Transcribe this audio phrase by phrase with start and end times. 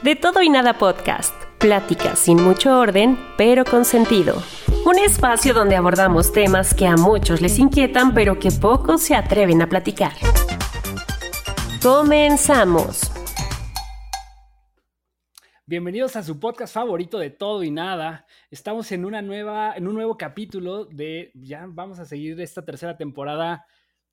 [0.00, 1.34] De todo y nada podcast.
[1.58, 4.40] Pláticas sin mucho orden, pero con sentido.
[4.86, 9.60] Un espacio donde abordamos temas que a muchos les inquietan, pero que pocos se atreven
[9.60, 10.12] a platicar.
[11.82, 13.10] Comenzamos.
[15.66, 18.24] Bienvenidos a su podcast favorito de todo y nada.
[18.52, 22.96] Estamos en una nueva, en un nuevo capítulo de, ya vamos a seguir esta tercera
[22.96, 23.66] temporada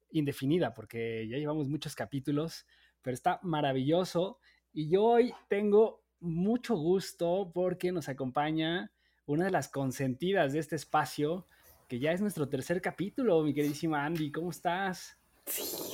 [0.10, 2.66] indefinida, porque ya llevamos muchos capítulos,
[3.04, 4.40] pero está maravilloso.
[4.78, 8.92] Y yo hoy tengo mucho gusto porque nos acompaña
[9.26, 11.48] una de las consentidas de este espacio,
[11.88, 14.34] que ya es nuestro tercer capítulo, mi queridísima Andy.
[14.34, 15.18] ¿Cómo estás?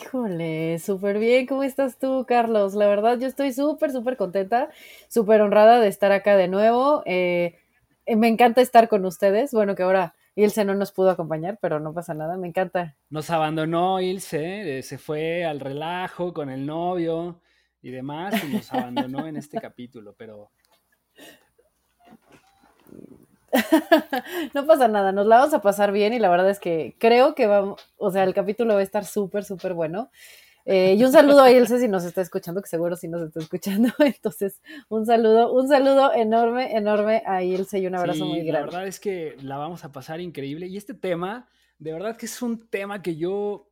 [0.01, 1.45] Híjole, súper bien.
[1.45, 2.73] ¿Cómo estás tú, Carlos?
[2.73, 4.71] La verdad, yo estoy súper, súper contenta,
[5.09, 7.03] súper honrada de estar acá de nuevo.
[7.05, 7.59] Eh,
[8.07, 9.51] me encanta estar con ustedes.
[9.51, 12.95] Bueno, que ahora Ilse no nos pudo acompañar, pero no pasa nada, me encanta.
[13.11, 17.41] Nos abandonó Ilse, eh, se fue al relajo con el novio
[17.81, 20.51] y demás, y nos abandonó en este capítulo, pero...
[24.53, 27.35] no pasa nada, nos la vamos a pasar bien y la verdad es que creo
[27.35, 30.09] que vamos, o sea, el capítulo va a estar súper, súper bueno.
[30.65, 33.39] Eh, y un saludo a Ilse si nos está escuchando, que seguro sí nos está
[33.39, 33.89] escuchando.
[33.99, 38.51] Entonces, un saludo, un saludo enorme, enorme a Ilse y un abrazo muy grande.
[38.51, 40.67] La verdad es que la vamos a pasar increíble.
[40.67, 41.47] Y este tema,
[41.79, 43.70] de verdad que es un tema que yo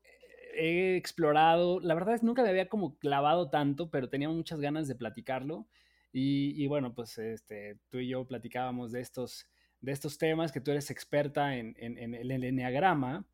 [0.53, 4.59] he explorado, la verdad es que nunca me había como clavado tanto, pero tenía muchas
[4.59, 5.67] ganas de platicarlo.
[6.11, 9.47] Y, bueno, pues este, tú y yo platicábamos de estos,
[9.79, 13.27] de estos temas, que tú eres experta en, el enneagrama.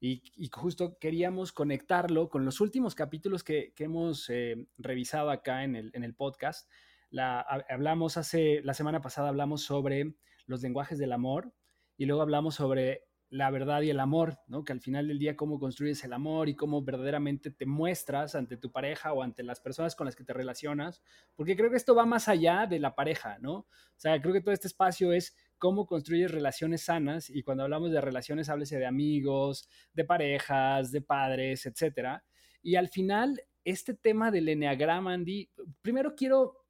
[0.00, 6.14] Y, justo queríamos conectarlo con los últimos capítulos que, hemos eh, revisado acá en el,
[6.14, 6.68] podcast.
[7.10, 10.14] La, hablamos hace, la semana pasada hablamos sobre
[10.46, 11.52] los lenguajes del amor
[11.96, 14.62] y luego hablamos sobre la verdad y el amor, ¿no?
[14.62, 18.58] Que al final del día cómo construyes el amor y cómo verdaderamente te muestras ante
[18.58, 21.02] tu pareja o ante las personas con las que te relacionas,
[21.34, 23.54] porque creo que esto va más allá de la pareja, ¿no?
[23.54, 23.66] O
[23.96, 28.02] sea, creo que todo este espacio es cómo construyes relaciones sanas y cuando hablamos de
[28.02, 32.24] relaciones háblese de amigos, de parejas, de padres, etcétera.
[32.62, 35.48] Y al final este tema del enneagrama, Andy,
[35.80, 36.66] primero quiero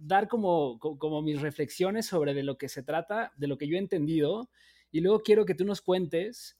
[0.00, 3.76] dar como, como mis reflexiones sobre de lo que se trata, de lo que yo
[3.76, 4.48] he entendido
[4.90, 6.58] y luego quiero que tú nos cuentes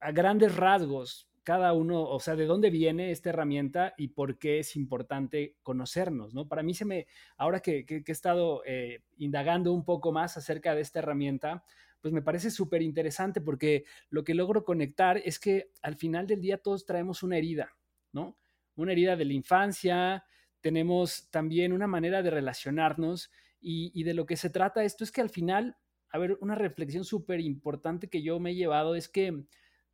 [0.00, 4.58] a grandes rasgos cada uno, o sea, de dónde viene esta herramienta y por qué
[4.58, 6.46] es importante conocernos, ¿no?
[6.46, 7.06] Para mí se me,
[7.38, 11.64] ahora que, he estado eh, indagando un poco más acerca de esta herramienta,
[12.02, 16.42] pues me parece súper interesante porque lo que logro conectar es que al final del
[16.42, 17.74] día todos traemos una herida,
[18.12, 18.36] ¿no?
[18.76, 20.24] Una herida de la infancia,
[20.60, 25.10] tenemos también una manera de relacionarnos y, y de lo que se trata esto es
[25.10, 25.78] que al final
[26.10, 29.44] a ver, una reflexión súper importante que yo me he llevado es que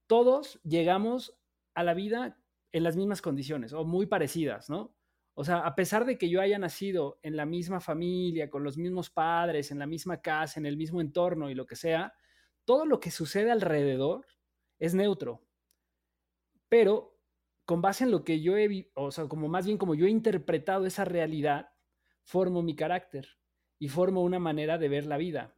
[0.06, 1.38] todos llegamos
[1.74, 2.38] a la vida
[2.72, 4.94] en las mismas condiciones o muy parecidas, ¿no?
[5.34, 8.78] O sea, a pesar de que yo haya nacido en la misma familia, con los
[8.78, 12.14] mismos padres, en la misma casa, en el mismo entorno y lo que sea,
[12.64, 14.26] todo lo que sucede alrededor
[14.78, 15.44] es neutro.
[16.68, 17.18] Pero
[17.64, 20.10] con base en lo que yo he, o sea, como más bien como yo he
[20.10, 21.70] interpretado esa realidad,
[22.22, 23.28] formo mi carácter
[23.78, 25.56] y formo una manera de ver la vida.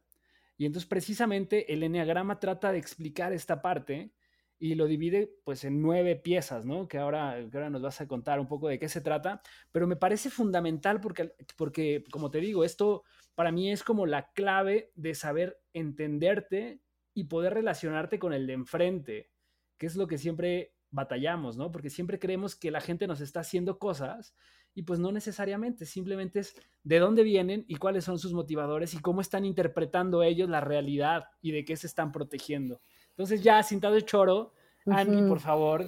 [0.57, 4.11] Y entonces precisamente el enneagrama trata de explicar esta parte
[4.59, 6.87] y lo divide pues en nueve piezas, ¿no?
[6.87, 9.95] Que ahora, ahora nos vas a contar un poco de qué se trata, pero me
[9.95, 13.03] parece fundamental porque, porque, como te digo, esto
[13.35, 16.81] para mí es como la clave de saber entenderte
[17.13, 19.31] y poder relacionarte con el de enfrente,
[19.77, 21.71] que es lo que siempre batallamos, ¿no?
[21.71, 24.35] Porque siempre creemos que la gente nos está haciendo cosas
[24.77, 28.99] y pues no necesariamente, simplemente es de dónde vienen y cuáles son sus motivadores y
[28.99, 32.79] cómo están interpretando ellos la realidad y de qué se están protegiendo.
[33.09, 34.53] Entonces ya, sentado el choro,
[34.85, 35.87] Andy, por favor,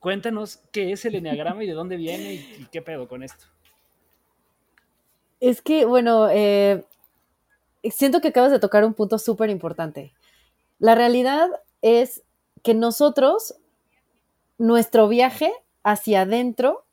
[0.00, 3.44] cuéntanos qué es el enneagrama y de dónde viene y, qué pedo con esto.
[5.38, 6.84] Es que, bueno, eh,
[7.92, 10.14] siento que acabas de tocar un punto súper importante.
[10.80, 11.48] La realidad
[11.80, 12.24] es
[12.64, 13.54] que nosotros,
[14.58, 15.52] nuestro viaje
[15.84, 16.86] hacia adentro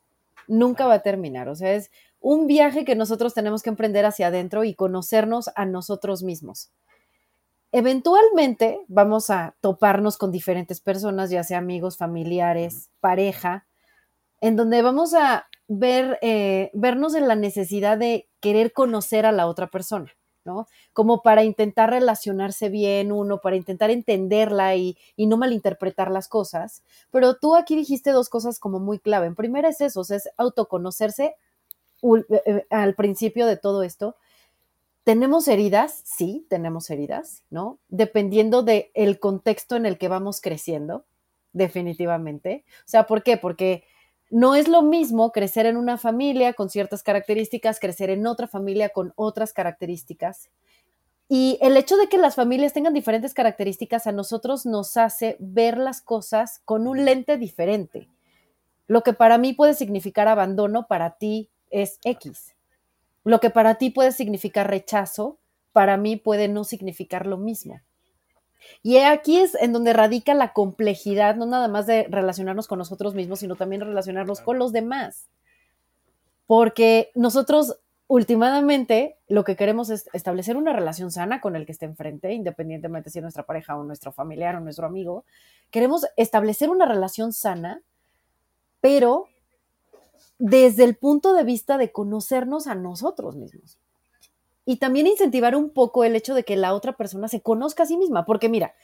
[0.47, 1.49] nunca va a terminar.
[1.49, 5.65] O sea, es un viaje que nosotros tenemos que emprender hacia adentro y conocernos a
[5.65, 6.71] nosotros mismos.
[7.71, 13.67] Eventualmente vamos a toparnos con diferentes personas, ya sea amigos, familiares, pareja,
[14.39, 19.47] en donde vamos a ver, eh, vernos en la necesidad de querer conocer a la
[19.47, 20.11] otra persona.
[20.93, 26.83] Como para intentar relacionarse bien uno, para intentar entenderla y, y, no malinterpretar las cosas.
[27.11, 29.27] Pero tú aquí dijiste dos cosas como muy clave.
[29.27, 31.35] En primera es eso, es autoconocerse
[32.03, 34.15] eh, eh, al principio de todo esto.
[35.03, 36.01] ¿Tenemos heridas?
[36.03, 37.79] Sí, tenemos heridas, ¿no?
[37.87, 41.05] Dependiendo del el contexto en el que vamos creciendo,
[41.53, 42.65] definitivamente.
[42.79, 43.37] O sea, ¿por qué?
[43.37, 43.83] Porque
[44.29, 48.89] no es lo mismo crecer en una familia con ciertas características, crecer en otra familia
[48.89, 50.49] con otras características.
[51.29, 55.77] Y el hecho de que las familias tengan diferentes características a nosotros nos hace ver
[55.77, 58.09] las cosas con un lente diferente.
[58.87, 62.55] Lo que para mí puede significar abandono, para ti es X.
[63.25, 65.37] Lo que para ti puede significar rechazo,
[65.73, 67.81] para mí puede no significar lo mismo.
[68.83, 73.15] Y aquí es en donde radica la complejidad, no nada más de relacionarnos con nosotros
[73.15, 75.27] mismos, sino también relacionarnos con los demás.
[76.45, 81.85] Porque nosotros últimamente lo que queremos es establecer una relación sana con el que esté
[81.85, 85.25] enfrente, independientemente si es nuestra pareja o nuestro familiar o nuestro amigo.
[85.71, 87.81] Queremos establecer una relación sana,
[88.79, 89.27] pero
[90.39, 93.77] desde el punto de vista de conocernos a nosotros mismos
[94.69, 97.85] y también incentivar un poco el hecho de que la otra persona se conozca a
[97.85, 98.75] sí misma, porque mira,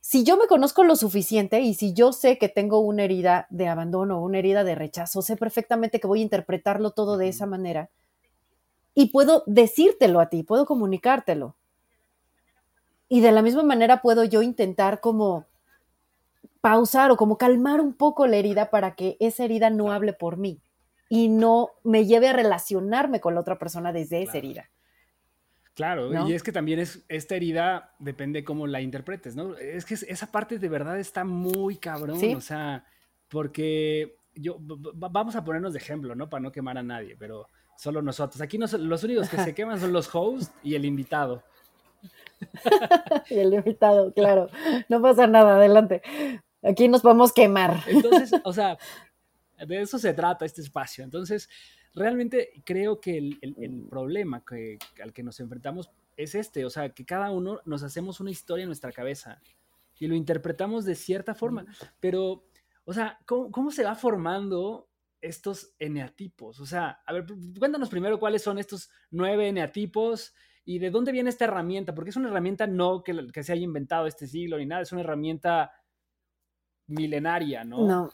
[0.00, 3.68] si yo me conozco lo suficiente y si yo sé que tengo una herida de
[3.68, 7.46] abandono o una herida de rechazo, sé perfectamente que voy a interpretarlo todo de esa
[7.46, 7.90] manera
[8.92, 11.54] y puedo decírtelo a ti, puedo comunicártelo.
[13.08, 15.46] Y de la misma manera puedo yo intentar como
[16.60, 20.38] pausar o como calmar un poco la herida para que esa herida no hable por
[20.38, 20.60] mí
[21.08, 24.70] y no me lleve a relacionarme con la otra persona desde esa herida.
[25.74, 29.56] Claro, y es que también es, esta herida depende cómo la interpretes, ¿no?
[29.56, 32.84] Es que esa parte de verdad está muy cabrón, o sea,
[33.28, 36.28] porque yo, vamos a ponernos de ejemplo, ¿no?
[36.28, 37.46] Para no quemar a nadie, pero
[37.76, 38.40] solo nosotros.
[38.40, 41.42] Aquí los únicos que se queman son los hosts y el invitado.
[43.30, 44.48] y el invitado, claro.
[44.88, 46.02] No pasa nada, adelante.
[46.62, 47.82] Aquí nos vamos a quemar.
[47.86, 48.78] Entonces, o sea,
[49.66, 51.04] de eso se trata este espacio.
[51.04, 51.48] Entonces,
[51.94, 57.04] realmente creo que el, problema que, al que nos enfrentamos es este, o sea, que
[57.04, 59.40] cada uno nos hacemos una historia en nuestra cabeza
[59.98, 61.66] y lo interpretamos de cierta forma,
[61.98, 62.44] pero,
[62.84, 64.88] o sea, ¿cómo, se va formando
[65.20, 66.60] estos eneatipos?
[66.60, 67.26] O sea, a ver,
[67.58, 70.34] cuéntanos primero cuáles son estos nueve eneatipos
[70.64, 73.62] y de dónde viene esta herramienta, porque es una herramienta no que, que se haya
[73.62, 75.72] inventado este siglo ni nada, es una herramienta
[76.86, 77.86] milenaria, ¿no?
[77.86, 78.10] No,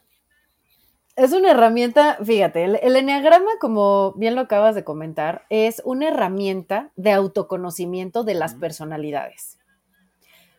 [1.17, 6.93] es una herramienta, fíjate, el, enneagrama, como bien lo acabas de comentar, es una herramienta
[6.95, 9.59] de autoconocimiento de las personalidades.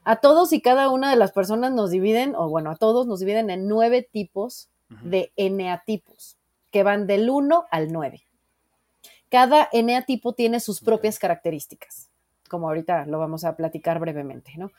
[0.03, 3.19] A todos y cada una de las personas nos dividen, o bueno, a todos nos
[3.19, 6.37] dividen en nueve tipos de eneatipos,
[6.71, 8.23] que van del 1 al 9.
[9.29, 12.09] Cada eneatipo tiene sus propias características,
[12.49, 14.71] como ahorita lo vamos a platicar brevemente, ¿no?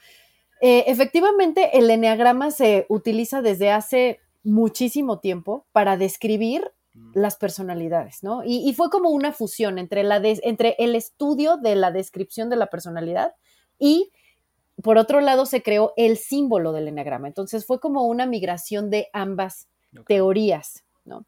[0.61, 7.13] Eh, efectivamente, el enneagrama se utiliza desde hace muchísimo tiempo para describir mm.
[7.15, 8.43] las personalidades, ¿no?
[8.45, 12.67] Y, fue como una fusión entre, la entre el estudio de la descripción de la
[12.67, 13.35] personalidad
[13.79, 14.11] y,
[14.83, 17.29] por otro lado, se creó el símbolo del enagrama.
[17.29, 19.69] Entonces fue como una migración de ambas
[20.07, 21.27] teorías, ¿no?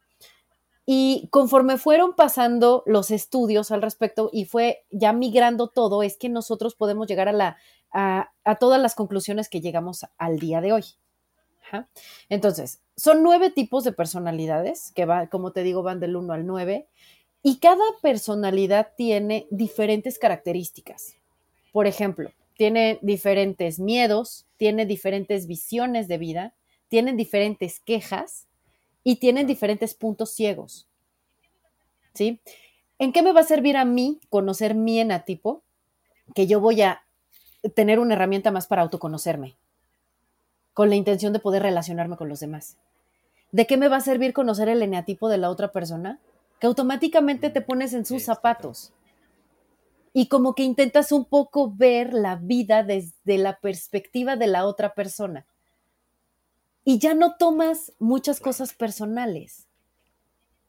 [0.86, 6.28] Y conforme fueron pasando los estudios al respecto y fue ya migrando todo, es que
[6.28, 7.58] nosotros podemos llegar a, la,
[7.92, 10.84] a todas las conclusiones que llegamos al día de hoy.
[12.28, 16.46] Entonces, son nueve tipos de personalidades, que va, como te digo, van del 1 al
[16.46, 16.88] 9,
[17.42, 21.16] y cada personalidad tiene diferentes características.
[21.72, 26.54] Por ejemplo, tiene diferentes miedos, tiene diferentes visiones de vida,
[26.88, 28.46] tienen diferentes quejas
[29.02, 30.86] y tienen diferentes puntos ciegos.
[32.12, 32.40] ¿Sí?
[32.98, 35.62] ¿En qué me va a servir a mí conocer mi enatipo?
[36.34, 37.02] Que yo voy a
[37.74, 39.56] tener una herramienta más para autoconocerme
[40.80, 42.78] con la intención de poder relacionarme con los demás.
[43.52, 46.18] ¿De qué me va a servir conocer el eneatipo de la otra persona?
[46.58, 48.90] Que automáticamente te pones en sus zapatos
[50.14, 54.94] y como que intentas un poco ver la vida desde la perspectiva de la otra
[54.94, 55.44] persona.
[56.82, 59.66] Y ya no tomas muchas cosas personales.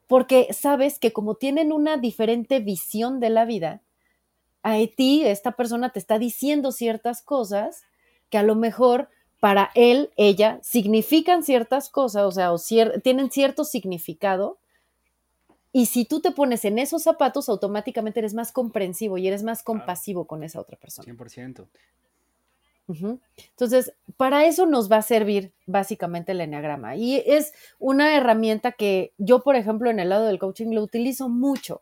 [0.07, 3.81] porque sabes que como tienen una diferente visión de la vida,
[4.61, 7.83] a ti, esta persona te está diciendo ciertas cosas
[8.29, 9.07] que a lo mejor
[9.41, 12.59] para él, ella, significan ciertas cosas, o sea, o
[13.01, 14.59] tienen cierto significado.
[15.73, 19.63] Y si tú te pones en esos zapatos, automáticamente eres más comprensivo y eres más
[19.63, 21.11] compasivo con esa otra persona.
[21.11, 21.65] 100%.
[22.87, 26.95] Entonces, para eso nos va a servir básicamente el enneagrama.
[26.95, 31.29] Y es una herramienta que yo, por ejemplo, en el lado del coaching lo utilizo
[31.29, 31.81] mucho.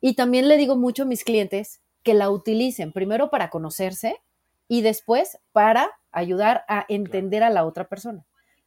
[0.00, 4.20] Y también le digo mucho a mis clientes que la utilicen primero para conocerse
[4.68, 8.24] y después para ayudar a entender a la otra persona.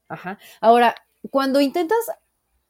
[0.07, 0.37] Ajá.
[0.61, 0.95] Ahora,
[1.31, 1.99] cuando intentas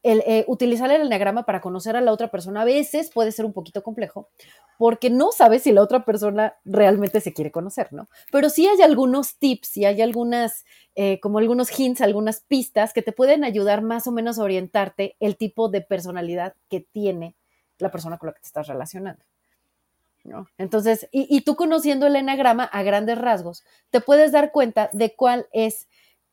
[0.07, 3.53] eh, utilizar el enneagrama para conocer a la otra persona, a veces puede ser un
[3.53, 4.29] poquito complejo,
[4.77, 8.07] porque no sabes si la otra persona realmente se quiere conocer, ¿no?
[8.31, 10.63] Pero sí hay algunos tips y hay algunas,
[10.93, 15.15] eh, como algunos hints, algunas pistas que te pueden ayudar más o menos a orientarte
[15.19, 17.35] el tipo de personalidad que tiene
[17.79, 19.25] la persona con la que te estás relacionando.
[20.57, 25.47] Entonces, y, tú conociendo el enagrama a grandes rasgos, te puedes dar cuenta de cuál
[25.51, 25.87] es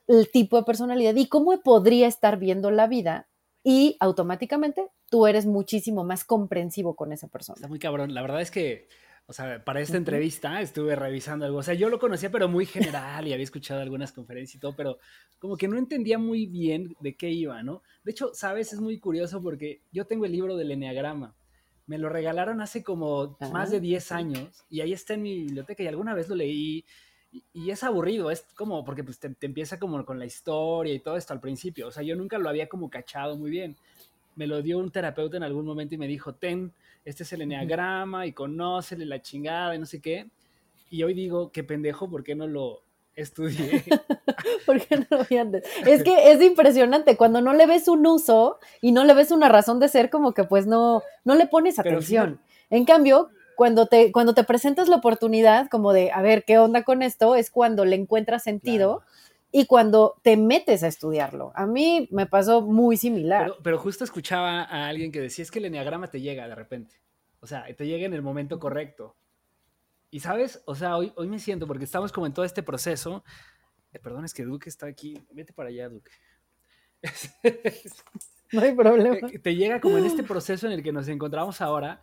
[0.06, 3.28] el tipo de personalidad y cómo podría estar viendo la vida
[3.62, 7.56] y automáticamente tú eres muchísimo más comprensivo con esa persona.
[7.56, 8.12] Está muy cabrón.
[8.12, 8.88] La verdad es que,
[9.26, 11.58] o sea, para esta entrevista estuve revisando algo.
[11.58, 14.74] O sea, yo lo conocía, pero muy general y había escuchado algunas conferencias y todo,
[14.74, 14.98] pero
[15.38, 17.82] como que no entendía muy bien de qué iba, ¿no?
[18.02, 21.36] De hecho, sabes, es muy curioso porque yo tengo el libro del Enneagrama
[21.86, 25.82] me lo regalaron hace como más de 10 años y ahí está en mi biblioteca
[25.82, 26.84] y alguna vez lo leí
[27.54, 31.16] y, es aburrido, es como porque pues, te, empieza como con la historia y todo
[31.16, 33.76] esto al principio, o sea, yo nunca lo había como cachado muy bien.
[34.36, 36.72] Me lo dio un terapeuta en algún momento y me dijo, ten,
[37.04, 40.28] este es el enneagrama y conócele la chingada y no sé qué.
[40.90, 42.82] Y hoy digo, qué pendejo, ¿por qué no lo,
[43.14, 43.84] estudié.
[44.66, 45.64] Porque no lo vi antes.
[45.86, 49.48] Es que es impresionante, cuando no le ves un uso y no le ves una
[49.48, 52.40] razón de ser, como que pues no, no le pones atención.
[52.70, 56.84] En cambio, cuando te, cuando te presentas la oportunidad como de, a ver, ¿qué onda
[56.84, 57.34] con esto?
[57.34, 59.02] Es cuando le encuentras sentido.
[59.54, 61.52] Y cuando te metes a estudiarlo.
[61.54, 63.42] A mí me pasó muy similar.
[63.42, 66.54] Pero, pero justo escuchaba a alguien que decía, es que el enneagrama te llega de
[66.54, 66.94] repente.
[67.40, 69.14] O sea, te llega en el momento correcto.
[70.12, 73.24] Y sabes, o sea, hoy, hoy me siento, porque estamos como en todo este proceso.
[73.94, 75.18] Eh, perdón, es que Duque está aquí.
[75.32, 76.10] Vete para allá, Duque.
[78.52, 79.16] no hay problema.
[79.28, 82.02] Eh, te llega como en este proceso en el que nos encontramos ahora.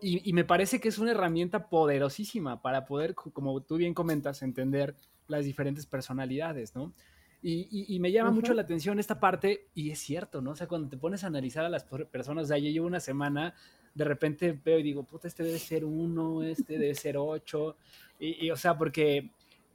[0.00, 4.94] Y, me parece que es una herramienta poderosísima para poder, como tú bien comentas, entender
[5.26, 6.94] las diferentes personalidades, ¿no?
[7.42, 10.52] Y, me llama mucho la atención esta parte, y es cierto, ¿no?
[10.52, 13.00] O sea, cuando te pones a analizar a las personas, o sea, yo llevo una
[13.00, 13.54] semana
[13.94, 17.76] de repente veo y digo, puta, este debe ser uno, este debe ser ocho.
[18.18, 19.30] Y, o sea, porque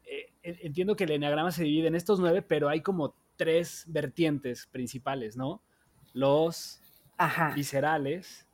[0.06, 4.68] eh, entiendo que el enneagrama se divide en estos nueve, pero hay como tres vertientes
[4.68, 5.62] principales, ¿no?
[6.14, 6.80] Los
[7.56, 8.46] viscerales.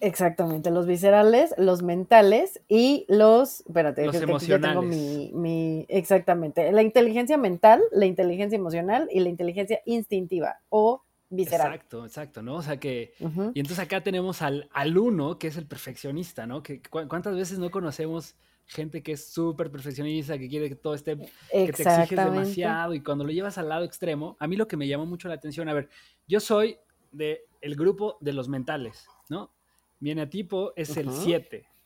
[0.00, 4.84] Exactamente, los viscerales, los mentales y los, espérate, los emocionales.
[4.84, 12.04] mi, mi, exactamente, la inteligencia mental, la inteligencia emocional y la inteligencia instintiva o Exacto,
[12.04, 12.56] exacto, ¿no?
[12.56, 13.12] O sea que,
[13.54, 16.62] y entonces acá tenemos al, al uno, que es el perfeccionista, ¿no?
[16.62, 21.16] Que, ¿Cuántas veces no conocemos gente que es súper perfeccionista, que quiere que todo esté,
[21.16, 24.76] que te exiges demasiado y cuando lo llevas al lado extremo, a mí lo que
[24.76, 25.88] me llamó mucho la atención, a ver,
[26.26, 26.78] yo soy
[27.10, 29.52] del el grupo de los mentales, ¿no?
[30.00, 31.77] Mi enatipo es el 7, Ah,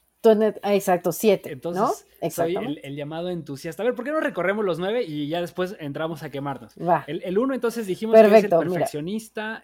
[0.65, 1.53] exacto, siete.
[1.53, 3.83] Entonces, soy el, llamado entusiasta.
[3.83, 6.75] A ver, ¿por qué no recorremos los nueve y ya después entramos a quemarnos?
[7.07, 9.63] El, uno, entonces dijimos que es el perfeccionista.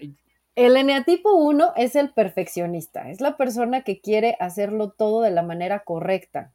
[0.54, 3.10] El eneatipo uno es el perfeccionista.
[3.10, 6.52] Es la persona que quiere hacerlo todo de la manera correcta.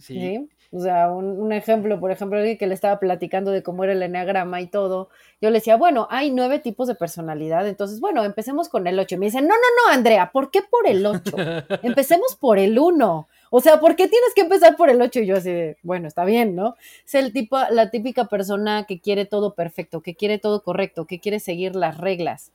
[0.00, 0.48] ¿Sí?
[0.72, 4.02] O sea, un, ejemplo, por ejemplo, alguien que le estaba platicando de cómo era el
[4.02, 5.08] enneagrama y todo,
[5.40, 9.16] yo le decía, bueno, hay nueve tipos de personalidad, entonces, bueno, empecemos con el ocho.
[9.16, 11.36] Y me dicen, no, no, no, Andrea, ¿por qué por el ocho?
[11.82, 13.26] Empecemos por el uno.
[13.50, 15.18] O sea, ¿por qué tienes que empezar por el ocho?
[15.18, 16.76] Y yo así, bueno, está bien, ¿no?
[17.04, 21.18] Es el tipo, la típica persona que quiere todo perfecto, que quiere todo correcto, que
[21.18, 22.52] quiere seguir las reglas,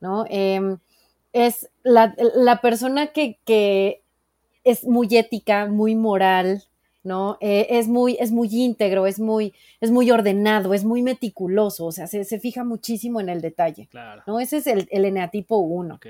[0.00, 0.24] ¿no?
[0.30, 0.78] Em,
[1.32, 4.02] es la, la persona que, que
[4.62, 6.62] es muy ética, muy moral,
[7.06, 7.38] ¿no?
[7.40, 11.92] Eh, es, muy, es muy íntegro, es muy, es muy ordenado, es muy meticuloso, o
[11.92, 13.88] sea, se, fija muchísimo en el detalle,
[14.26, 14.40] ¿no?
[14.40, 16.00] Ese es el, el eneatipo 1,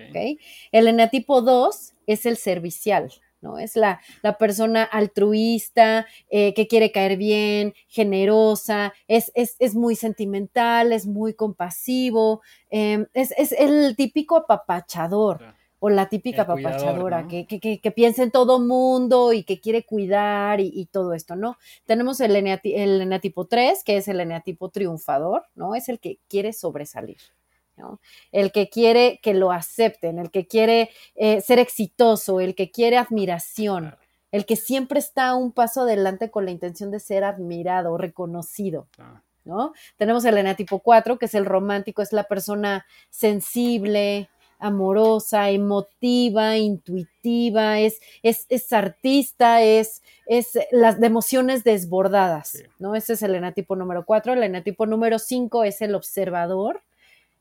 [0.72, 3.12] El eneatipo 2 es el servicial,
[3.42, 3.58] ¿no?
[3.58, 4.00] Es la,
[4.38, 12.40] persona altruista, eh, que quiere caer bien, generosa, es, es, muy sentimental, es muy compasivo,
[12.70, 19.33] em, es, el típico apapachador o la típica papachadora que, que, piensa en todo mundo
[19.33, 21.59] y que quiere cuidar y, todo esto, ¿no?
[21.85, 25.75] Tenemos el, eneatipo, el eneatipo 3, que es el eneatipo triunfador, ¿no?
[25.75, 27.18] Es el que quiere sobresalir.
[28.33, 32.97] El que quiere que lo acepten, el que quiere eh, ser exitoso, el que quiere
[32.97, 33.97] admiración,
[34.33, 38.88] el que siempre está un paso adelante con la intención de ser admirado, reconocido.
[39.45, 39.73] ¿no?
[39.97, 47.80] Tenemos el enatipo 4, que es el romántico, es la persona sensible, amorosa, emotiva, intuitiva,
[47.80, 52.94] es, es, es artista, es, es las de emociones desbordadas, ¿no?
[52.94, 54.32] Ese es el enatipo número 4.
[54.32, 56.82] El enatipo número 5 es el observador,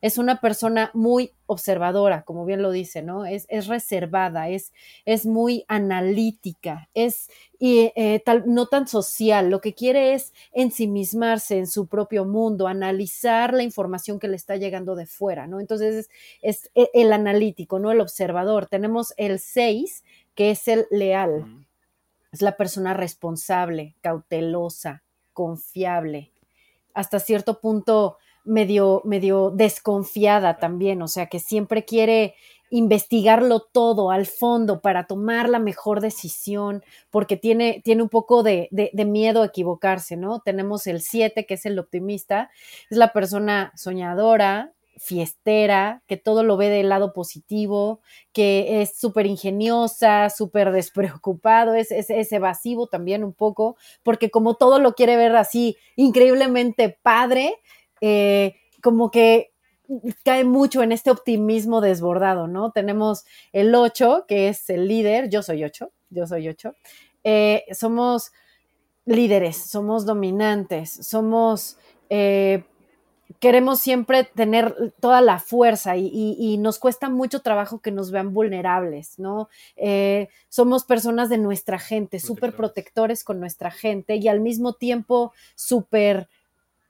[0.02, 3.26] es una persona muy observadora, como bien lo dice, ¿no?
[3.26, 4.74] Es, es reservada, es,
[5.06, 11.58] es, muy analítica, es y, eh, tal, no tan social, lo que quiere es ensimismarse
[11.58, 15.60] en su propio mundo, analizar la información que le está llegando de fuera, ¿no?
[15.60, 16.10] Entonces
[16.42, 17.92] es, e, el analítico, ¿no?
[17.92, 18.68] El observador.
[18.68, 20.04] Tenemos el 6,
[20.36, 21.66] que es el leal,
[22.32, 26.32] es la persona responsable, cautelosa, confiable,
[26.94, 32.36] hasta cierto punto medio, medio desconfiada también, o sea, que siempre quiere
[32.70, 38.68] investigarlo todo al fondo para tomar la mejor decisión, porque tiene, tiene un poco de,
[38.72, 40.40] de, miedo a equivocarse, ¿no?
[40.40, 42.50] Tenemos el 7, que es el optimista,
[42.90, 48.00] es la persona soñadora, fiestera, que todo lo ve del lado positivo,
[48.32, 54.56] que es súper ingeniosa, súper despreocupado, es, es, es, evasivo también un poco, porque como
[54.56, 57.56] todo lo quiere ver así increíblemente padre,
[58.08, 59.52] eh, como que
[60.24, 62.72] cae mucho en este optimismo desbordado, ¿no?
[62.72, 66.76] Tenemos el 8, que es el líder, yo soy 8, yo soy 8,
[67.24, 68.32] eh, somos
[69.06, 71.80] líderes, somos dominantes, somos,
[72.12, 72.64] eh,
[73.40, 79.18] queremos siempre tener toda la fuerza y, nos cuesta mucho trabajo que nos vean vulnerables,
[79.18, 79.50] ¿no?
[80.50, 86.30] somos personas de nuestra gente, súper protectores con nuestra gente y al mismo tiempo súper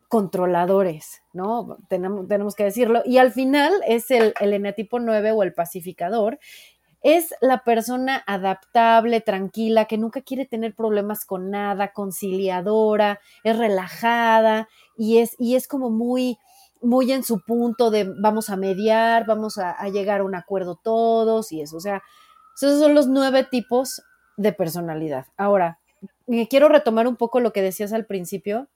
[0.09, 1.77] controladores, ¿no?
[1.89, 3.01] Tenemos, tenemos que decirlo.
[3.05, 6.39] Y al final es el, el enetipo 9 o el pacificador.
[7.01, 14.67] Es la persona adaptable, tranquila, que nunca quiere tener problemas con nada, conciliadora, es relajada
[14.97, 16.39] y es, y es como muy,
[16.81, 20.79] muy en su punto de vamos a mediar, vamos a, a llegar a un acuerdo
[20.81, 21.77] todos y eso.
[21.77, 22.01] O sea,
[22.55, 24.01] esos son los nueve tipos
[24.37, 25.27] de personalidad.
[25.37, 25.79] Ahora,
[26.27, 28.67] eh, quiero retomar un poco lo que decías al principio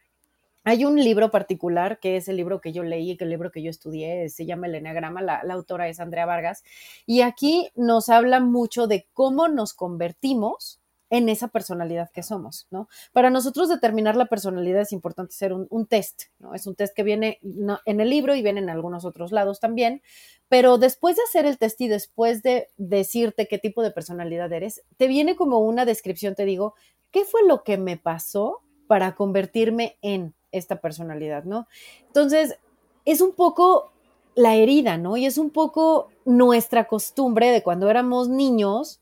[0.70, 3.64] hay un libro particular, que es el libro que yo leí, que el libro que
[3.64, 6.64] yo estudié, se llama El Enneagrama, la, autora es Andrea Vargas,
[7.08, 10.80] y aquí nos habla mucho de cómo nos convertimos
[11.10, 12.88] en esa personalidad que somos, ¿no?
[13.14, 16.54] Para nosotros determinar la personalidad es importante hacer un, test, ¿no?
[16.54, 20.04] Es un test que viene en el libro y viene en algunos otros lados también,
[20.50, 24.84] pero después de hacer el test y después de decirte qué tipo de personalidad eres,
[24.98, 26.76] te viene como una descripción, te digo,
[27.10, 30.36] ¿qué fue lo que me pasó para convertirme en?
[30.52, 31.68] Esta personalidad, ¿no?
[32.08, 32.58] Entonces,
[33.06, 33.92] es un poco
[34.36, 35.18] la herida, ¿no?
[35.18, 39.02] Y es un poco nuestra costumbre de cuando éramos niños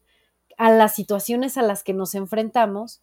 [0.57, 3.01] a las situaciones a las que nos enfrentamos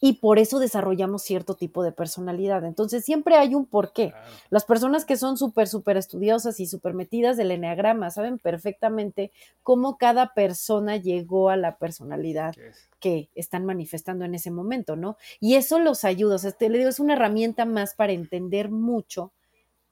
[0.00, 2.64] y por eso desarrollamos cierto tipo de personalidad.
[2.64, 4.12] Entonces siempre hay un porqué.
[4.50, 9.32] Las personas que son súper, súper estudiosas y súper metidas del enneagrama saben perfectamente
[9.62, 12.54] cómo cada persona llegó a la personalidad
[13.00, 15.16] que están manifestando en ese momento, ¿no?
[15.40, 16.36] Y eso los ayuda.
[16.36, 19.32] O sea, le digo, es una herramienta más para entender mucho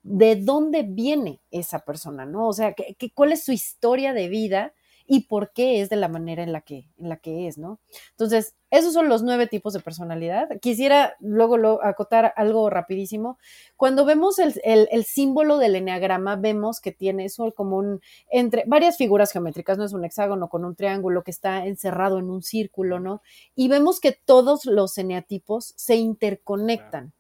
[0.03, 2.47] de dónde viene esa persona, ¿no?
[2.47, 4.75] O sea, que, cuál es su historia de vida
[5.07, 7.79] y por qué es de la manera en la que, en la que es, ¿no?
[8.11, 10.49] Entonces, esos son los nueve tipos de personalidad.
[10.61, 13.39] Quisiera luego acotar algo rapidísimo.
[13.77, 18.97] Cuando vemos el, el, símbolo del eneagrama, vemos que tiene eso como un, entre varias
[18.97, 22.99] figuras geométricas, no es un hexágono con un triángulo que está encerrado en un círculo,
[22.99, 23.23] ¿no?
[23.55, 27.13] Y vemos que todos los eneatipos se interconectan.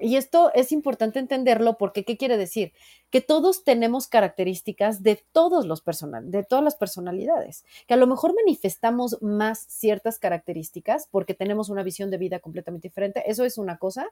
[0.00, 2.72] Y esto es importante entenderlo porque, ¿qué quiere decir?
[3.10, 8.06] Que todos tenemos características de todos los personal, de todas las personalidades, que a lo
[8.06, 13.22] mejor manifestamos más ciertas características porque tenemos una visión de vida completamente diferente.
[13.26, 14.08] Eso es una cosa.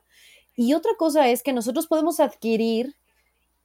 [0.56, 2.94] Y otra cosa es que nosotros podemos adquirir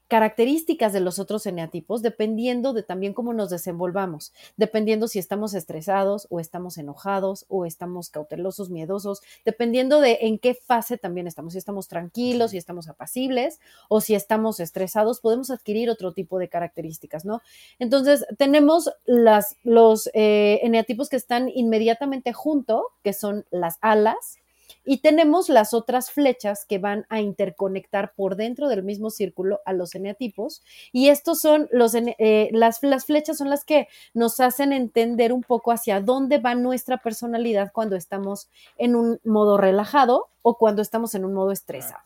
[0.07, 6.27] características de los otros eneatipos dependiendo de también cómo nos desenvolvamos, dependiendo si estamos estresados
[6.29, 11.59] o estamos enojados o estamos cautelosos, miedosos, dependiendo de en qué fase también estamos, si
[11.59, 17.25] estamos tranquilos, si estamos apacibles o si estamos estresados, podemos adquirir otro tipo de características,
[17.25, 17.41] ¿no?
[17.79, 24.37] Entonces, tenemos las, los eh, eneatipos que están inmediatamente junto, que son las alas,
[24.85, 29.73] y tenemos las otras flechas que van a interconectar por dentro del mismo círculo a
[29.73, 30.61] los eneatipos.
[30.91, 35.41] Y estos son los, eh, las, las flechas son las que nos hacen entender un
[35.41, 41.15] poco hacia dónde va nuestra personalidad cuando estamos en un modo relajado o cuando estamos
[41.15, 42.03] en un modo estresado.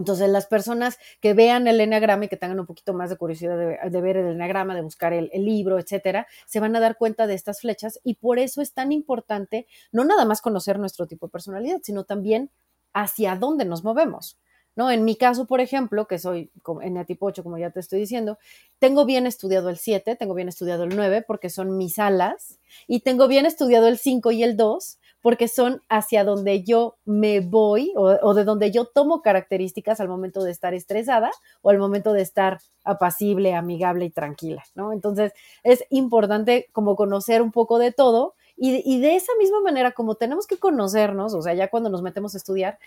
[0.00, 3.56] Entonces, las personas que vean el enagrama y que tengan un poquito más de curiosidad
[3.56, 7.26] de, ver el enagrama, de buscar el, el, libro, etcétera, se van a dar cuenta
[7.26, 11.26] de estas flechas y por eso es tan importante no nada más conocer nuestro tipo
[11.26, 12.50] de personalidad, sino también
[12.94, 14.38] hacia dónde nos movemos.
[14.76, 14.90] ¿no?
[14.90, 16.50] En mi caso, por ejemplo, que soy
[16.82, 18.38] en tipo 8, como ya te estoy diciendo,
[18.78, 23.00] tengo bien estudiado el 7, tengo bien estudiado el 9, porque son mis alas, y
[23.00, 27.92] tengo bien estudiado el 5 y el 2, porque son hacia donde yo me voy
[27.96, 31.30] o, de donde yo tomo características al momento de estar estresada
[31.62, 34.92] o al momento de estar apacible, amigable y tranquila, ¿no?
[34.92, 39.92] Entonces, es importante como conocer un poco de todo y, y de esa misma manera,
[39.92, 42.78] como tenemos que conocernos, o sea, ya cuando nos metemos a estudiar,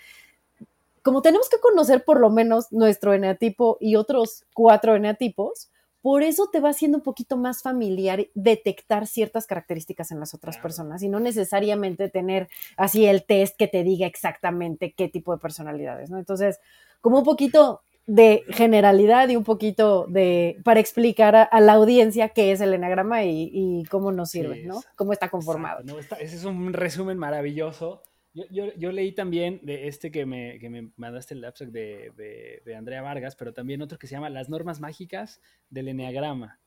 [1.02, 5.68] como tenemos que conocer por lo menos nuestro eneatipo y otros cuatro eneatipos,
[6.04, 10.58] por eso te va haciendo un poquito más familiar detectar ciertas características en las otras
[10.58, 15.38] personas y no necesariamente tener así el test que te diga exactamente qué tipo de
[15.38, 16.18] personalidades, ¿no?
[16.18, 16.60] Entonces,
[17.00, 22.52] como un poquito de generalidad y un poquito de para explicar a, la audiencia qué
[22.52, 24.82] es el enagrama y, cómo nos sirve, ¿no?
[24.96, 25.80] Cómo está conformado.
[26.20, 28.02] ese es un resumen maravilloso
[28.34, 33.00] yo, leí también de este que me, que me mandaste el abstract de, de, Andrea
[33.00, 36.58] Vargas, pero también otro que se llama Las normas mágicas del Enneagrama,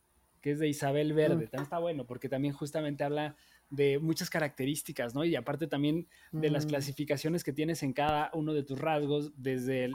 [0.42, 1.46] que es de Isabel Verde.
[1.46, 1.50] Mm.
[1.50, 3.36] También está bueno porque también justamente habla
[3.70, 5.26] de muchas características, ¿no?
[5.26, 6.70] Y aparte también de las mm.
[6.70, 9.94] clasificaciones que tienes en cada uno de tus rasgos, desde el,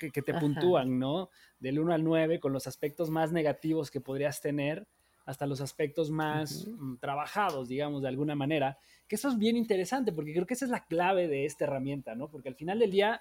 [0.00, 1.30] que, te puntúan, ¿no?
[1.60, 4.88] Del 1 al 9, con los aspectos más negativos que podrías tener
[5.24, 8.76] hasta los aspectos más mm, trabajados, digamos, de alguna manera
[9.12, 12.14] que eso es bien interesante, porque creo que esa es la clave de esta herramienta,
[12.14, 12.30] ¿no?
[12.30, 13.20] Porque al final del día,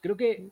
[0.00, 0.50] creo que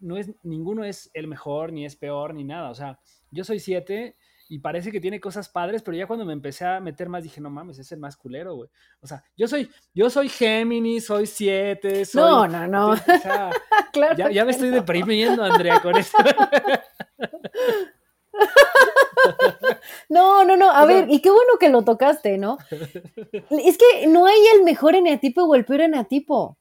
[0.00, 2.70] no es, ninguno es el mejor, ni es peor, ni nada.
[2.70, 2.98] O sea,
[3.30, 4.16] yo soy siete
[4.48, 7.40] y parece que tiene cosas padres, pero ya cuando me empecé a meter más dije,
[7.40, 8.68] no mames, es el más culero, güey.
[9.00, 12.20] O sea, yo soy, yo soy Géminis, soy siete, soy...
[12.20, 12.90] No, no, no.
[12.90, 13.52] O sea,
[13.92, 16.18] claro ya, ya me estoy deprimiendo, Andrea, con esto.
[20.08, 20.70] No, no, no.
[20.70, 22.58] A ver, y qué bueno que lo tocaste, ¿no?
[23.50, 26.56] Es que no hay el mejor eneatipo o el peor eneatipo.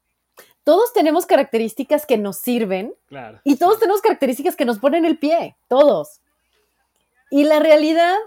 [0.64, 2.94] Todos tenemos características que nos sirven.
[3.08, 3.42] Claro.
[3.44, 5.58] Y todos tenemos características que nos ponen el pie.
[5.68, 6.22] Todos.
[7.30, 8.18] Y la realidad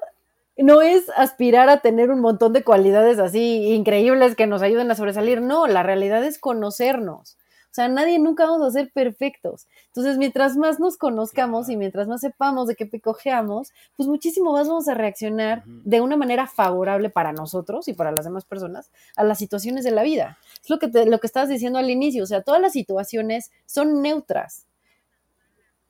[0.57, 4.95] no es aspirar a tener un montón de cualidades así increíbles que nos ayuden a
[4.95, 5.41] sobresalir.
[5.41, 7.39] No, la realidad es conocernos.
[7.77, 9.67] O sea, nadie nunca vamos a ser perfectos.
[9.89, 14.67] Entonces, mientras más nos conozcamos y mientras más sepamos de qué picojeamos, pues muchísimo más
[14.67, 19.25] vamos a reaccionar de una manera favorable para nosotros y para las demás personas a
[19.25, 20.39] las situaciones de la vida.
[20.65, 24.01] Es lo que, lo que estabas diciendo al inicio, o sea, todas las situaciones son
[24.01, 24.65] neutras.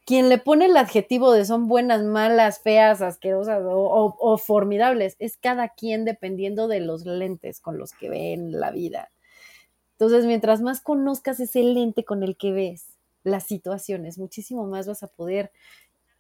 [0.05, 5.37] Quien le pone el adjetivo de son buenas, malas, feas, asquerosas o, o formidables es
[5.37, 9.13] cada quien dependiendo de los lentes con los que ven la vida.
[9.99, 15.03] Entonces, mientras más conozcas ese lente con el que ves las situaciones, muchísimo más vas
[15.03, 15.51] a poder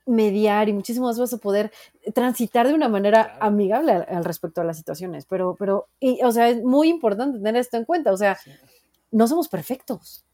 [0.06, 1.72] mediar y muchísimo más vas a poder
[2.14, 5.26] transitar de una manera amigable al, respecto a las situaciones.
[5.26, 5.88] Pero, pero,
[6.22, 8.12] o sea, es muy importante tener esto en cuenta.
[8.12, 8.38] O sea,
[9.10, 10.25] no somos perfectos.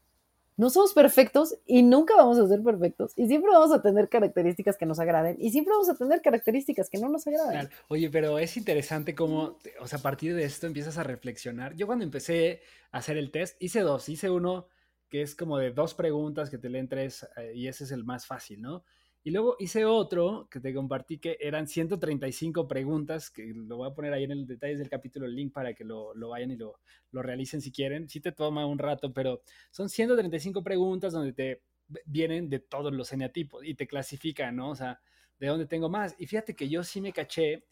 [0.55, 3.13] No somos perfectos y nunca vamos a ser perfectos.
[3.15, 6.89] Y siempre vamos a tener características que nos agraden y siempre vamos a tener características
[6.89, 7.69] que no nos agraden.
[7.87, 11.75] Oye, pero es interesante cómo, o sea, a partir de esto empiezas a reflexionar.
[11.75, 12.61] Yo cuando empecé
[12.91, 14.07] a hacer el test, hice dos.
[14.09, 14.67] Hice uno
[15.09, 18.03] que es como de dos preguntas que te leen tres eh, y ese es el
[18.03, 18.83] más fácil, ¿no?
[19.25, 23.93] Y luego hice otro que te compartí que eran 135 preguntas, que lo voy a
[23.93, 26.75] poner ahí en el detalles del capítulo el link para que lo, vayan y lo,
[27.13, 28.09] realicen si quieren.
[28.09, 31.61] Sí te toma un rato, pero son 135 preguntas donde te
[32.05, 34.71] vienen de todos los eneatipos y te clasifican, ¿no?
[34.71, 34.99] O sea,
[35.39, 36.15] de dónde tengo más.
[36.19, 37.63] Y fíjate que yo sí me caché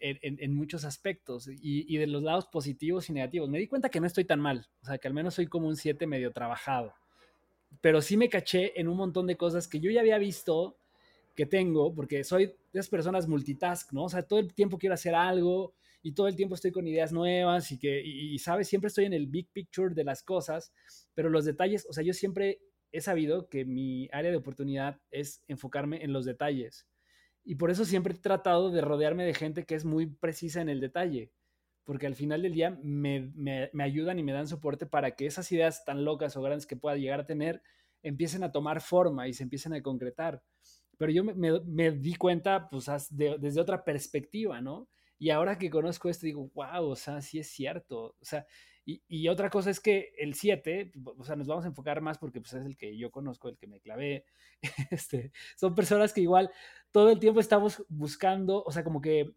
[0.00, 3.50] en, muchos aspectos y, y, de los lados positivos y negativos.
[3.50, 5.68] Me di cuenta que no estoy tan mal, o sea, que al menos soy como
[5.68, 6.94] un 7 medio trabajado
[7.80, 10.78] pero sí me caché en un montón de cosas que yo ya había visto
[11.34, 14.04] que tengo, porque soy de esas personas multitask, ¿no?
[14.04, 17.12] O sea, todo el tiempo quiero hacer algo y todo el tiempo estoy con ideas
[17.12, 20.72] nuevas y que, y, sabes, siempre estoy en el big picture de las cosas,
[21.14, 25.44] pero los detalles, o sea, yo siempre he sabido que mi área de oportunidad es
[25.46, 26.88] enfocarme en los detalles.
[27.44, 30.68] Y por eso siempre he tratado de rodearme de gente que es muy precisa en
[30.68, 31.30] el detalle
[31.88, 33.32] porque al final del día me,
[33.80, 36.98] ayudan y me dan soporte para que esas ideas tan locas o grandes que pueda
[36.98, 37.62] llegar a tener
[38.02, 40.42] empiecen a tomar forma y se empiecen a concretar.
[40.98, 44.86] Pero yo me, di cuenta, pues, desde otra perspectiva, ¿no?
[45.18, 48.16] Y ahora que conozco esto, digo, wow, o sea, sí es cierto.
[48.20, 48.46] O sea,
[48.84, 52.42] y, otra cosa es que el 7, o sea, nos vamos a enfocar más porque
[52.42, 54.26] pues, es el que yo conozco, el que me clavé.
[54.90, 56.50] Este, son personas que igual
[56.90, 59.32] todo el tiempo estamos buscando, o sea, como que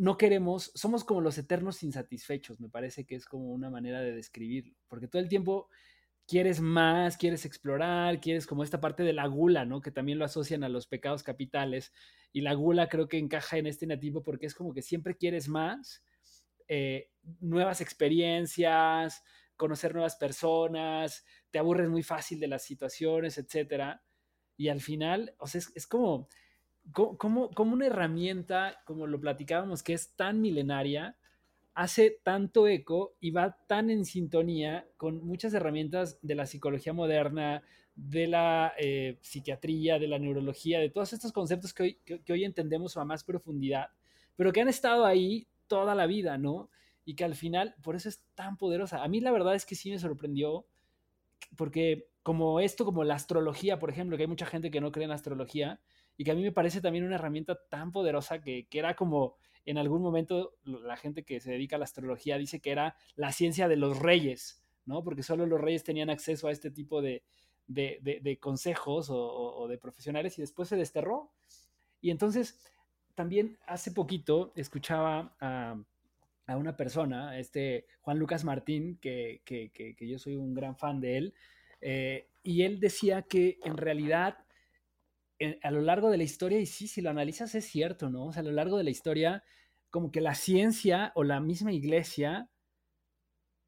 [0.00, 4.12] no queremos, somos como los eternos insatisfechos, me parece que es como una manera de
[4.12, 5.68] describirlo, porque todo el tiempo
[6.26, 9.82] quieres más, quieres explorar, quieres como esta parte de la gula, ¿no?
[9.82, 11.92] Que también lo asocian a los pecados capitales.
[12.32, 15.48] Y la gula creo que encaja en este nativo porque es como que siempre quieres
[15.48, 16.02] más,
[16.66, 17.10] eh,
[17.40, 19.22] nuevas experiencias,
[19.56, 24.02] conocer nuevas personas, te aburres muy fácil de las situaciones, etcétera.
[24.56, 26.28] Y al final, o sea, es, como,
[26.92, 31.16] como, como una herramienta, como lo platicábamos, que es tan milenaria,
[31.74, 37.62] hace tanto eco y va tan en sintonía con muchas herramientas de la psicología moderna,
[37.94, 42.44] de la eh, psiquiatría, de la neurología, de todos estos conceptos que hoy, que, hoy
[42.44, 43.88] entendemos a más profundidad,
[44.36, 46.70] pero que han estado ahí toda la vida, ¿no?
[47.04, 49.02] Y que al final, por eso es tan poderosa.
[49.02, 50.66] A mí la verdad es que sí me sorprendió,
[51.56, 55.06] porque como esto, como la astrología, por ejemplo, que hay mucha gente que no cree
[55.06, 55.80] en astrología,
[56.16, 59.36] y que a mí me parece también una herramienta tan poderosa que, que era como
[59.66, 63.32] en algún momento la gente que se dedica a la astrología dice que era la
[63.32, 65.04] ciencia de los reyes, ¿no?
[65.04, 67.22] Porque solo los reyes tenían acceso a este tipo de,
[68.40, 71.30] consejos o, de profesionales y después se desterró.
[72.00, 72.58] Y entonces,
[73.14, 75.76] también hace poquito escuchaba a,
[76.56, 79.40] una persona, este Juan Lucas Martín, que,
[80.00, 81.34] yo soy un gran fan de él,
[81.80, 84.38] eh, y él decía que en realidad
[85.62, 88.26] a lo largo de la historia, y sí, si lo analizas es cierto, ¿no?
[88.26, 89.42] O sea, a lo largo de la historia,
[89.88, 92.50] como que la ciencia o la misma iglesia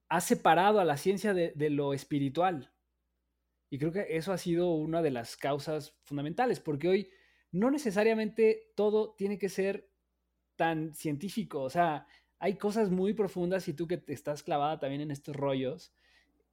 [0.08, 2.72] ha separado a la ciencia de, lo espiritual.
[3.70, 7.10] Y creo que eso ha sido una de las causas fundamentales, porque hoy
[7.50, 9.88] no necesariamente todo tiene que ser
[10.56, 12.06] tan científico, o sea,
[12.38, 15.94] hay cosas muy profundas y tú que te estás clavada también en estos rollos,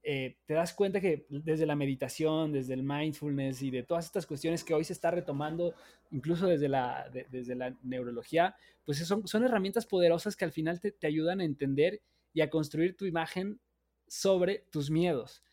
[0.03, 4.25] eh, te das cuenta que desde la meditación, desde el mindfulness y de todas estas
[4.25, 5.73] cuestiones que hoy se está retomando,
[6.11, 10.91] incluso desde la, desde la neurología, pues son, son herramientas poderosas que al final te,
[10.91, 12.01] te ayudan a entender
[12.33, 13.59] y a construir tu imagen
[14.07, 15.43] sobre tus miedos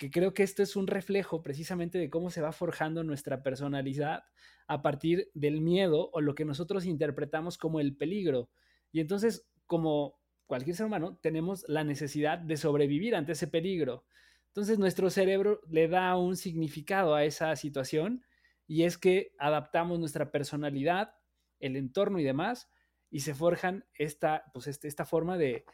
[0.00, 4.24] que creo que esto es un reflejo precisamente de cómo se va forjando nuestra personalidad
[4.66, 8.48] a partir del miedo o lo que nosotros interpretamos como el peligro.
[8.92, 10.18] Y entonces, como
[10.50, 14.04] cualquier ser humano, tenemos la necesidad de sobrevivir ante ese peligro.
[14.48, 18.24] Entonces nuestro cerebro le da un significado a esa situación
[18.66, 21.14] y es que adaptamos nuestra personalidad,
[21.60, 22.68] el entorno y demás,
[23.12, 25.64] y se forjan esta, pues este, esta forma de,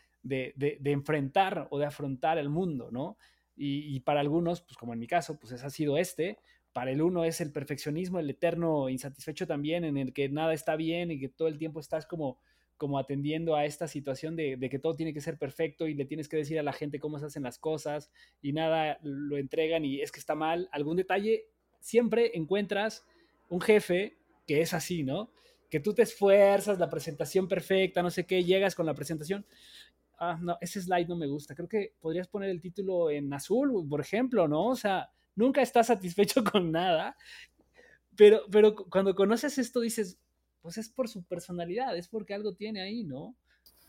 [0.85, 3.17] enfrentar o de afrontar el mundo, ¿no?
[3.57, 6.39] Y, para algunos, pues como en mi caso, pues ha sido este,
[6.75, 10.77] para el uno es el perfeccionismo, el eterno insatisfecho también, en el que nada está
[10.77, 12.39] bien y que todo el tiempo estás como
[12.77, 16.29] como atendiendo a esta situación de, que todo tiene que ser perfecto y le tienes
[16.29, 18.11] que decir a la gente cómo se hacen las cosas
[18.43, 21.47] y nada lo entregan y es que está mal, algún detalle,
[21.81, 23.07] siempre encuentras
[23.49, 25.31] un jefe que es así, ¿no?
[25.71, 29.45] Que tú te esfuerzas, la presentación perfecta, no sé qué, llegas con la presentación.
[30.19, 31.55] Ah, no, ese slide no me gusta.
[31.55, 34.69] Creo que podrías poner el título en azul, por ejemplo, ¿no?
[34.69, 37.17] O sea, nunca estás satisfecho con nada.
[38.17, 40.19] Pero, pero cuando conoces esto dices,
[40.67, 43.37] pues es por su personalidad, es porque algo tiene ahí, ¿no?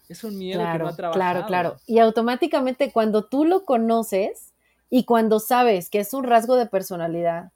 [0.07, 1.13] Es un miedo que no ha trabajado.
[1.13, 1.77] Claro, claro.
[1.87, 4.53] Y automáticamente cuando tú lo conoces
[4.87, 7.51] y cuando sabes que es un rasgo de personalidad,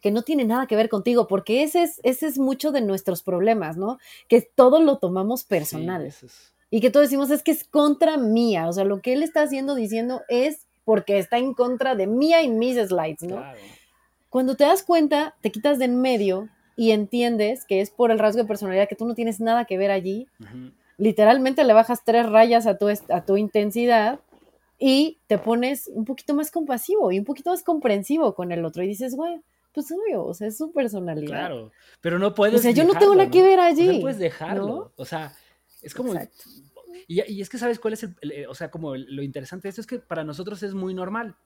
[0.00, 3.22] que no tiene nada que ver contigo, porque ese es, ese es mucho de nuestros
[3.22, 3.98] problemas, ¿no?
[4.26, 6.10] Que todo lo tomamos personal.
[6.70, 9.42] Y que todos decimos es que es contra mía, o sea, lo que él está
[9.42, 13.44] haciendo, diciendo es porque está en contra de mía y mis slides, ¿no?
[14.30, 18.18] Cuando te das cuenta, te quitas de en medio y entiendes que es por el
[18.18, 20.28] rasgo de personalidad que tú no tienes nada que ver allí,
[20.98, 24.20] literalmente le bajas tres rayas a tu, a tu intensidad
[24.78, 28.82] y te pones un poquito más compasivo y un poquito más comprensivo con el otro
[28.82, 29.40] y dices, güey,
[29.72, 31.26] pues obvio, o sea, es su personalidad.
[31.26, 32.60] Claro, pero no puedes.
[32.60, 33.86] O sea, yo no tengo nada que ver allí.
[33.86, 34.92] no puedes dejarlo.
[34.96, 35.32] O sea,
[35.82, 36.14] es como.
[37.08, 39.80] Y, y, es que sabes cuál es el, O sea, como lo interesante de esto
[39.80, 41.36] es que para nosotros es muy normal.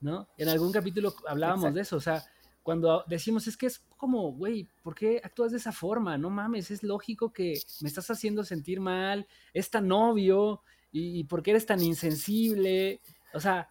[0.00, 0.28] ¿No?
[0.36, 1.96] En algún capítulo hablábamos de eso.
[1.96, 2.24] O sea,
[2.68, 6.18] cuando decimos es que es como, güey, ¿por qué actúas de esa forma?
[6.18, 10.60] No mames, es lógico que me estás haciendo sentir mal, es tan obvio,
[10.92, 13.00] y, por qué eres tan insensible,
[13.32, 13.70] o sea,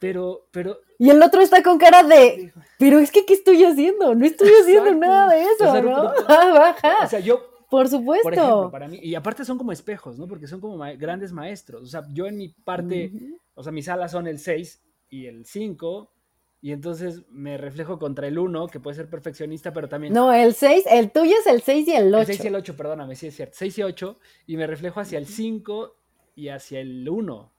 [0.00, 0.78] pero, pero...
[0.98, 4.14] Y el otro está con cara de, pero es que, ¿qué estoy haciendo?
[4.14, 6.04] No estoy haciendo nada de eso, ¿no?
[6.26, 7.04] Baja.
[7.04, 7.42] O sea, yo...
[7.68, 8.22] Por supuesto.
[8.22, 10.26] Por ejemplo, para mí, y aparte son como espejos, ¿no?
[10.26, 11.82] Porque son como grandes maestros.
[11.82, 13.12] O sea, yo en mi parte,
[13.54, 16.10] o sea, mis alas son el 6 y el 5,
[16.60, 20.12] y entonces me reflejo contra el 1, que puede ser perfeccionista, pero también...
[20.12, 22.18] No, el 6, el tuyo es el 6 y el 8.
[22.18, 23.54] El 6 y el 8, perdóname, sí es cierto.
[23.58, 24.18] 6 y 8,
[24.48, 25.96] y me reflejo hacia el 5
[26.34, 27.52] y hacia el 1.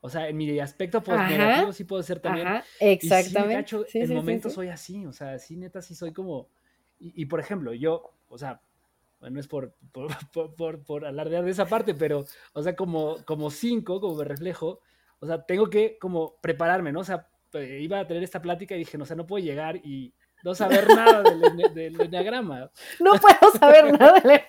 [0.00, 2.46] O sea, en mi aspecto pues, negativo sí puedo ser también.
[2.46, 3.74] Ajá, exactamente.
[3.74, 6.48] Y sí, en momentos soy así, o sea, sí, neta, sí soy como...
[7.00, 8.60] Y, por ejemplo, yo, o sea,
[9.20, 13.18] no es por, por, por, por, alardear de esa parte, pero, o sea, como
[13.50, 14.80] 5, como, como me reflejo,
[15.18, 17.00] o sea, tengo que como prepararme, ¿no?
[17.00, 17.28] O sea,
[17.62, 20.14] iba a tener esta plática y dije, no sé, no puedo llegar y
[20.44, 22.70] no saber nada del, enneagrama.
[23.00, 24.42] No puedo saber nada del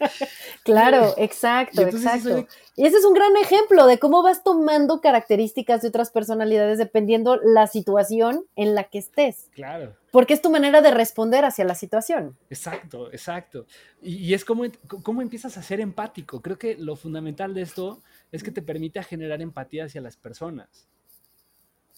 [0.64, 2.46] Claro, exacto, exacto.
[2.76, 7.38] Y ese es un gran ejemplo de cómo vas tomando características de otras personalidades dependiendo
[7.38, 9.50] la situación en la que estés.
[9.54, 9.96] Claro.
[10.12, 12.38] Porque es tu manera de responder hacia la situación.
[12.50, 13.66] Exacto, exacto.
[14.02, 14.64] Y, es como,
[15.02, 16.42] cómo empiezas a ser empático.
[16.42, 18.02] Creo que lo fundamental de esto
[18.34, 20.90] es que te permite generar empatía hacia las personas.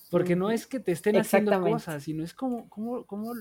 [0.10, 3.34] Porque no es que te estén haciendo cosas, sino es como, como, como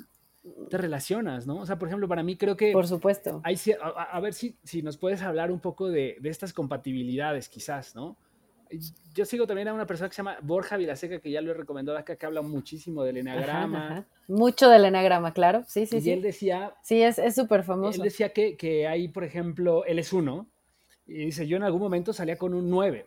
[0.68, 1.59] te relacionas, ¿no?
[1.59, 2.72] O sea, por ejemplo, para mí creo que...
[2.72, 3.40] Por supuesto.
[3.44, 7.94] Hay, a, ver si, si nos puedes hablar un poco de, de, estas compatibilidades, quizás,
[7.94, 8.16] ¿no?
[9.14, 11.55] Yo sigo también a una persona que se llama Borja Vilaseca, que ya lo he
[11.55, 14.07] recomendado acá, que habla muchísimo del enagrama.
[14.26, 15.62] Mucho del enagrama, claro.
[15.68, 16.11] Sí, sí, y sí.
[16.11, 16.74] él decía...
[16.83, 17.98] Sí, es súper famoso.
[17.98, 20.48] Él decía que, que hay, por ejemplo, él es uno,
[21.07, 23.07] y dice, yo en algún momento salía con un 9.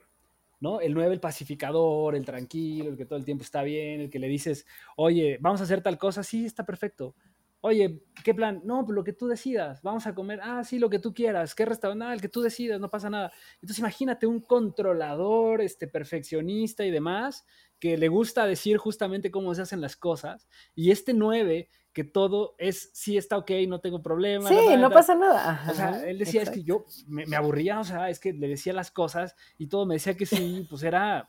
[0.59, 0.81] ¿No?
[0.81, 4.19] El 9, el pacificador, el tranquilo, el que todo el tiempo está bien, el que
[4.19, 7.15] le dices, oye, vamos a hacer tal cosa, sí, está perfecto.
[7.61, 8.61] Oye, ¿qué plan?
[8.63, 11.53] No, pues lo que tú decidas, vamos a comer, ah, sí, lo que tú quieras,
[11.53, 11.99] ¿qué restaurante?
[11.99, 13.33] Nada, el que tú decidas, no pasa nada.
[13.55, 17.45] Entonces imagínate un controlador, este, perfeccionista y demás,
[17.77, 21.69] que le gusta decir justamente cómo se hacen las cosas, y este 9
[21.99, 24.47] que todo es, sí está ok, no tengo problema.
[24.47, 25.65] Sí, no pasa nada.
[25.69, 28.47] o sea, él decía, es que yo me, me, aburría, o sea, es que le
[28.47, 31.27] decía las cosas y todo me decía que sí, pues era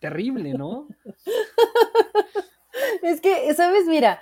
[0.00, 0.88] terrible, ¿no?
[3.02, 3.86] es que, ¿sabes?
[3.86, 4.20] Mira,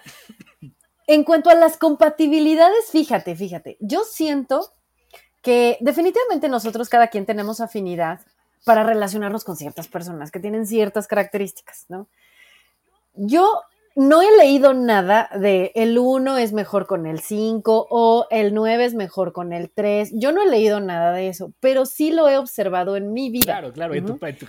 [1.06, 4.74] en cuanto a las compatibilidades, fíjate, fíjate, yo siento
[5.40, 8.20] que definitivamente nosotros cada quien tenemos afinidad
[8.66, 12.06] para relacionarnos con ciertas personas que tienen ciertas características, ¿no?
[13.14, 13.62] Yo
[13.96, 18.84] no he leído nada de el 1 es mejor con el 5 o el 9
[18.84, 20.12] es mejor con el 3.
[20.14, 23.44] Yo no he leído nada de eso, pero sí lo he observado en mi vida.
[23.44, 23.94] Claro, claro.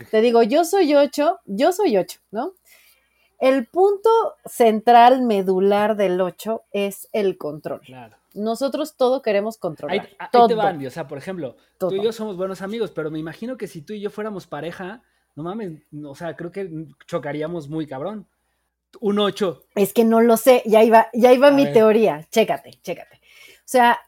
[0.09, 2.53] Te digo, yo soy 8, yo soy 8, ¿no?
[3.39, 4.09] El punto
[4.45, 7.81] central medular del 8 es el control.
[7.81, 8.15] Claro.
[8.33, 10.09] Nosotros todo queremos controlar.
[10.17, 10.47] Ahí, todo.
[10.47, 13.67] te o sea, por ejemplo, tú y yo somos buenos amigos, pero me imagino que
[13.67, 15.03] si tú y yo fuéramos pareja,
[15.35, 18.27] no mames, o sea, creo que chocaríamos muy cabrón.
[19.01, 19.63] Un 8.
[19.75, 22.27] Es que no lo sé, ya iba, ya iba mi teoría.
[22.31, 23.17] Chécate, chécate.
[23.17, 23.99] O sea,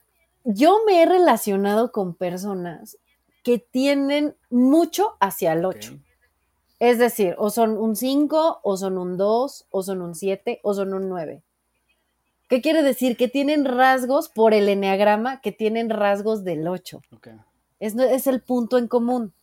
[0.44, 2.98] yo me he relacionado con personas
[3.44, 5.98] que tienen mucho hacia el 8.
[6.80, 10.74] Es decir, o son un 5, o son un 2, o son un 7, o
[10.74, 11.42] son un 9.
[12.50, 13.18] ¿Qué quiere decir?
[13.18, 17.02] Que tienen rasgos por el eneagrama que tienen rasgos del 8.
[17.80, 19.34] Es, es, el punto en común.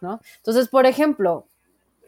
[0.00, 0.20] ¿no?
[0.38, 1.46] Entonces, por ejemplo,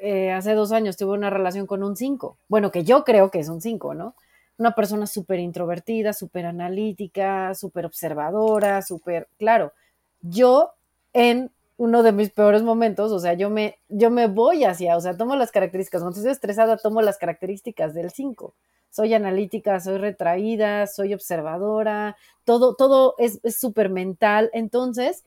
[0.00, 2.38] eh, hace dos años tuve una relación con un 5.
[2.48, 4.14] Bueno, que yo creo que es un 5, ¿no?
[4.58, 9.72] Una persona súper introvertida, súper analítica, súper observadora, súper, claro.
[10.20, 10.72] Yo
[11.12, 15.00] en uno de mis peores momentos, o sea, yo me, yo me voy hacia, o
[15.00, 18.54] sea, tomo las características, cuando estoy estresada, tomo las características del 5.
[18.90, 24.50] Soy analítica, soy retraída, soy observadora, todo, todo es súper mental.
[24.52, 25.24] Entonces,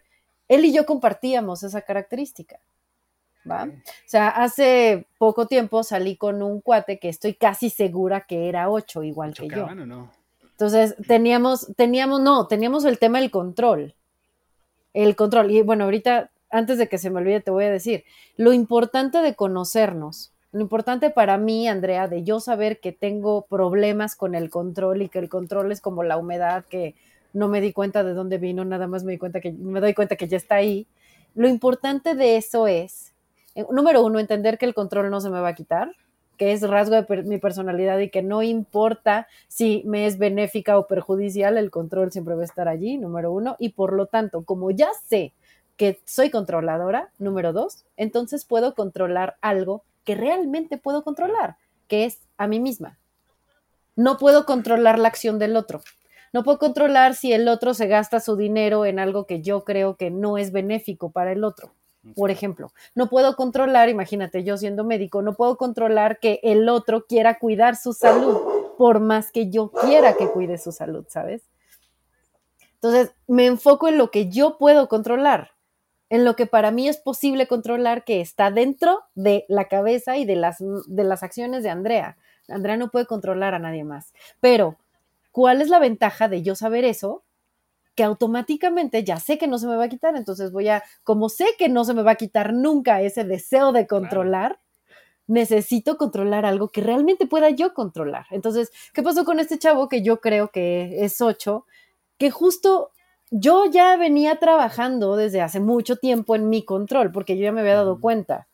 [0.50, 2.60] él y yo compartíamos esa característica.
[3.50, 3.64] ¿Va?
[3.64, 3.70] O
[4.06, 9.04] sea, hace poco tiempo salí con un cuate que estoy casi segura que era 8,
[9.04, 9.74] igual que yo.
[9.74, 10.12] no?
[10.52, 13.96] Entonces, teníamos, teníamos, no, teníamos el tema del control.
[14.94, 15.50] El control.
[15.50, 18.04] Y bueno, ahorita antes de que se me olvide, te voy a decir,
[18.38, 24.16] lo importante de conocernos, lo importante para mí, Andrea, de yo saber que tengo problemas
[24.16, 26.96] con el control y que el control es como la humedad que
[27.34, 29.94] no me di cuenta de dónde vino, nada más me di cuenta que me doy
[29.94, 30.88] cuenta que ya está ahí.
[31.34, 33.11] Lo importante de eso es,
[33.72, 35.92] número uno, entender que el control no se me va a quitar,
[36.38, 40.88] que es rasgo de mi personalidad y que no importa si me es benéfica o
[40.88, 43.56] perjudicial, el control siempre va a estar allí, número uno.
[43.60, 45.34] Y por lo tanto, como ya sé
[45.78, 52.20] que soy controladora, número dos, entonces puedo controlar algo que realmente puedo controlar, que es
[52.38, 52.98] a mí misma.
[53.96, 55.82] No puedo controlar la acción del otro.
[56.34, 59.96] No puedo controlar si el otro se gasta su dinero en algo que yo creo
[59.96, 61.74] que no es benéfico para el otro.
[62.16, 67.06] Por ejemplo, no puedo controlar, imagínate, yo siendo médico, no puedo controlar que el otro
[67.06, 68.38] quiera cuidar su salud,
[68.78, 71.44] por más que yo quiera que cuide su salud, ¿sabes?
[72.76, 75.52] Entonces, me enfoco en lo que yo puedo controlar
[76.12, 80.26] en lo que para mí es posible controlar que está dentro de la cabeza y
[80.26, 82.18] de las, de las acciones de Andrea.
[82.50, 84.14] Andrea no puede controlar a nadie más.
[84.42, 84.76] Pero,
[85.32, 87.24] ¿cuál es la ventaja de yo saber eso?
[87.96, 91.30] Que automáticamente ya sé que no se me va a quitar, entonces voy a, como
[91.30, 94.60] sé que no se me va a quitar nunca ese deseo de controlar,
[95.28, 98.26] necesito controlar algo que realmente pueda yo controlar.
[98.32, 101.66] Entonces, ¿qué pasó con este chavo que yo creo que es ocho?
[102.18, 102.92] Que justo
[103.30, 107.62] yo ya venía trabajando desde hace mucho tiempo en mi control, porque yo ya me
[107.62, 108.48] había dado cuenta.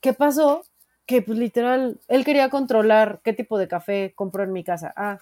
[0.00, 0.62] ¿Qué pasó?
[1.06, 4.92] que pues literal, él quería controlar qué tipo de café compró en mi casa.
[4.96, 5.18] Ah,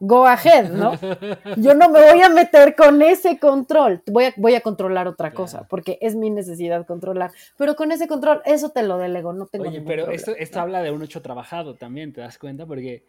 [0.00, 0.94] go ahead, ¿no?
[1.56, 5.32] Yo no me voy a meter con ese control, voy a, voy a controlar otra
[5.32, 9.46] cosa, porque es mi necesidad controlar, pero con ese control, eso te lo delego, no
[9.46, 12.66] tengo Oye, pero esto, esto habla de un hecho trabajado también, ¿te das cuenta?
[12.66, 13.04] Porque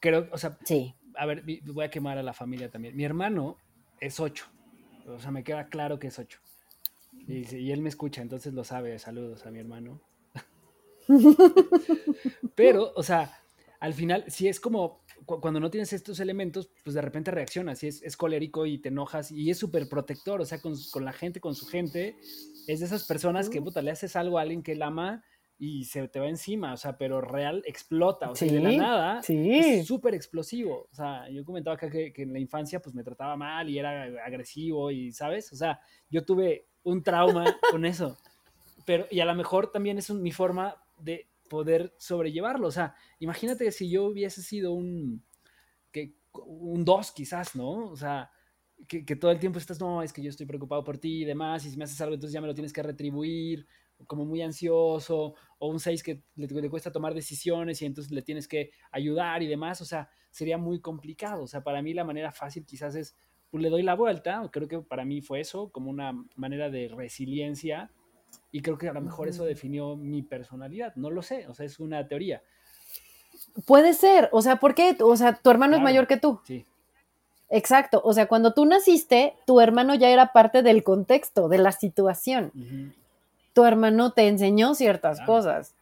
[0.00, 0.94] creo, o sea, sí.
[1.16, 2.96] a ver, voy a quemar a la familia también.
[2.96, 3.56] Mi hermano
[4.00, 4.46] es ocho,
[5.08, 6.38] o sea, me queda claro que es ocho.
[7.26, 10.00] Y, y él me escucha, entonces lo sabe, saludos a mi hermano.
[12.54, 13.40] pero, o sea,
[13.80, 17.88] al final, si es como cuando no tienes estos elementos, pues de repente reaccionas y
[17.88, 21.12] es, es colérico y te enojas y es súper protector, o sea, con, con, la
[21.12, 22.16] gente, con su gente,
[22.66, 25.24] es de esas personas que, puta, le haces algo a alguien que él ama
[25.58, 29.20] y se te va encima, o sea, pero real explota, o sea, de la nada
[29.26, 33.02] es súper explosivo, o sea, yo comentaba acá que, que, en la infancia pues me
[33.02, 35.52] trataba mal y era agresivo y, ¿sabes?
[35.52, 38.16] O sea, yo tuve un trauma con eso,
[38.86, 42.68] pero, y a lo mejor también es mi forma de poder sobrellevarlo.
[42.68, 45.24] O sea, imagínate si yo hubiese sido un,
[45.92, 47.90] que, un dos quizás, ¿no?
[47.90, 48.30] O sea,
[48.86, 51.64] que, todo el tiempo estás, no, es que yo estoy preocupado por ti y demás,
[51.64, 53.66] y si me haces algo, entonces ya me lo tienes que retribuir,
[54.06, 58.46] como muy ansioso, o un seis que le, cuesta tomar decisiones y entonces le tienes
[58.46, 61.42] que ayudar y demás, o sea, sería muy complicado.
[61.42, 63.16] O sea, para mí la manera fácil quizás es,
[63.50, 66.88] pues le doy la vuelta, creo que para mí fue eso, como una manera de
[66.88, 67.90] resiliencia
[68.50, 70.94] y creo que a lo mejor eso definió mi personalidad.
[70.96, 72.42] No lo sé, o sea, es una teoría.
[73.66, 74.96] Puede ser, o sea, ¿por qué?
[75.00, 76.40] O sea, tu hermano es mayor que tú.
[76.44, 76.66] Sí.
[77.50, 81.72] Exacto, o sea, cuando tú naciste, tu hermano ya era parte del contexto, de la
[81.72, 82.52] situación.
[83.54, 85.74] Tu hermano te enseñó ciertas cosas,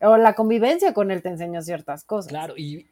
[0.00, 2.28] o la convivencia con él te enseñó ciertas cosas.
[2.28, 2.86] Claro, y...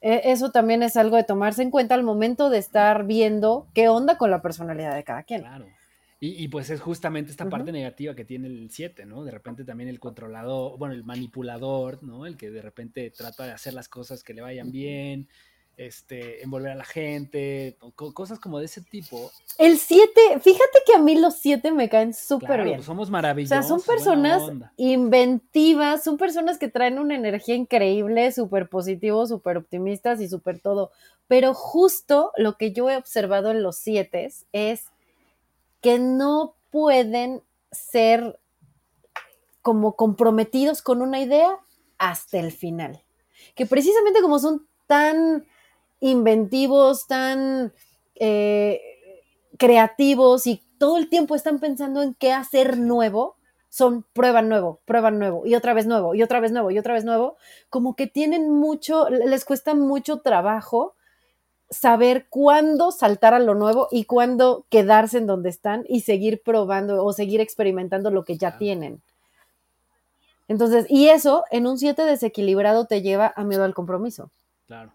[0.00, 3.88] E, eso también es algo de tomarse en cuenta al momento de estar viendo qué
[3.88, 5.40] onda con la personalidad de cada quien.
[5.42, 5.66] Claro.
[6.20, 9.22] Y, pues es justamente esta parte negativa que tiene el 7, ¿no?
[9.22, 12.26] De repente también el controlador, bueno, el manipulador, ¿no?
[12.26, 15.28] El que de repente trata de hacer las cosas que le vayan bien,
[15.76, 19.30] este, envolver a la gente, cosas como de ese tipo.
[19.58, 22.82] El 7, fíjate que a mí los 7 me caen súper bien.
[22.82, 23.56] Somos maravillosos.
[23.56, 24.42] O sea, son personas
[24.76, 30.90] inventivas, son personas que traen una energía increíble, súper positivos, súper optimistas y súper todo.
[31.28, 34.86] Pero justo lo que yo he observado en los 7 es
[35.80, 38.40] que no pueden ser
[39.62, 41.58] como comprometidos con una idea
[41.98, 43.02] hasta el final.
[43.54, 45.46] Que precisamente como son tan
[46.00, 47.72] inventivos, tan
[48.14, 48.80] eh,
[49.58, 53.36] creativos y todo el tiempo están pensando en qué hacer nuevo,
[53.68, 56.94] son prueba nuevo, prueba nuevo, y otra vez nuevo, y otra vez nuevo, y otra
[56.94, 57.36] vez nuevo,
[57.68, 60.94] como que tienen mucho, les cuesta mucho trabajo
[61.70, 67.04] saber cuándo saltar a lo nuevo y cuándo quedarse en donde están y seguir probando
[67.04, 69.02] o seguir experimentando lo que ya tienen.
[70.48, 74.30] Entonces, y eso en un 7 desequilibrado te lleva a miedo al compromiso.
[74.66, 74.92] Claro.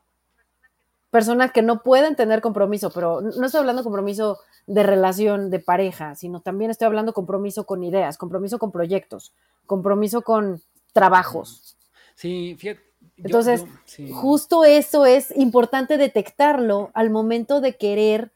[1.11, 5.59] Personas que no pueden tener compromiso, pero no estoy hablando de compromiso de relación, de
[5.59, 9.31] pareja, sino también estoy hablando compromiso con ideas, compromiso con proyectos,
[9.67, 10.61] compromiso con
[10.91, 11.77] trabajos.
[12.15, 12.81] Sí, fíjate,
[13.23, 13.65] entonces,
[14.11, 18.31] justo eso es importante detectarlo al momento de querer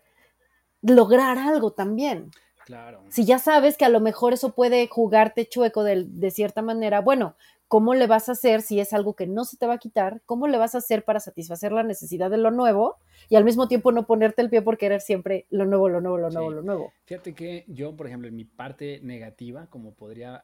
[0.81, 2.31] lograr algo también.
[2.65, 3.01] Claro.
[3.09, 6.99] Si ya sabes que a lo mejor eso puede jugarte chueco de, de, cierta manera,
[6.99, 7.37] bueno,
[7.69, 10.21] ¿cómo le vas a hacer si es algo que no se te va a quitar?
[10.25, 12.97] ¿Cómo le vas a hacer para satisfacer la necesidad de lo nuevo
[13.29, 16.17] y al mismo tiempo no ponerte el pie por querer siempre lo nuevo, lo nuevo,
[16.17, 16.93] lo nuevo, lo nuevo?
[17.05, 20.43] Fíjate que yo, por ejemplo, en mi parte negativa, como podría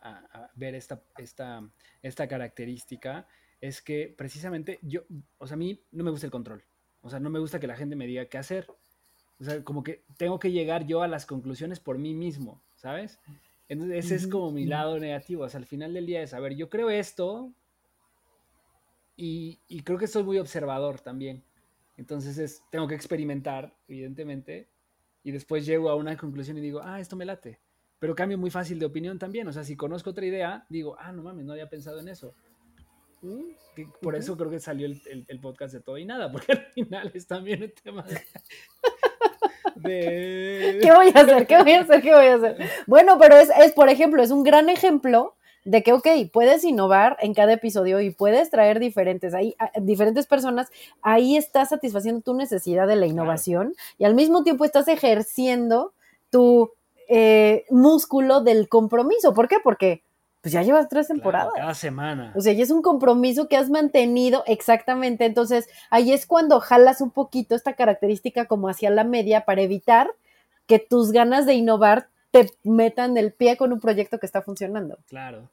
[0.56, 1.62] ver esta, esta,
[2.02, 3.28] esta característica,
[3.64, 5.04] es que precisamente yo,
[5.38, 6.66] o sea, a mí no me gusta el control.
[7.00, 8.68] O sea, no me gusta que la gente me diga qué hacer.
[9.40, 13.22] O sea, como que tengo que llegar yo a las conclusiones por mí mismo, ¿sabes?
[13.70, 15.46] Entonces, ese es como mi lado negativo.
[15.46, 17.54] O sea, al final del día es, a ver, yo creo esto
[19.16, 21.42] y, creo que soy muy observador también.
[21.96, 24.68] Entonces, es, tengo que experimentar, evidentemente,
[25.24, 27.62] y después llego a una conclusión y digo, ah, esto me late.
[27.98, 29.48] Pero cambio muy fácil de opinión también.
[29.48, 32.36] O sea, si conozco otra idea, digo, ah, no mames, no había pensado en eso
[34.02, 37.28] por eso creo que salió el, podcast de todo y nada, porque al final es
[37.28, 38.06] también el tema
[39.76, 41.48] de, ¿Qué voy a hacer?
[41.48, 42.02] ¿Qué voy a hacer?
[42.02, 42.58] ¿Qué voy a hacer?
[42.88, 47.18] Bueno, pero es, es, por ejemplo, es un gran ejemplo de que, ok, puedes innovar
[47.22, 50.70] en cada episodio y puedes traer diferentes, ahí, diferentes personas,
[51.02, 55.94] ahí estás satisfaciendo tu necesidad de la innovación y al mismo tiempo estás ejerciendo
[56.30, 56.72] tu
[57.08, 59.34] eh, músculo del compromiso.
[59.34, 59.58] ¿Por qué?
[59.64, 60.04] Porque
[60.44, 61.54] pues ya llevas tres temporadas.
[61.56, 62.34] cada semana.
[62.36, 65.24] O sea, ya es un compromiso que has mantenido exactamente.
[65.24, 70.12] Entonces, ahí es cuando jalas un poquito esta característica como hacia la media para evitar
[70.68, 75.00] que tus ganas de innovar te metan el pie con un proyecto que está funcionando.
[75.08, 75.50] Claro.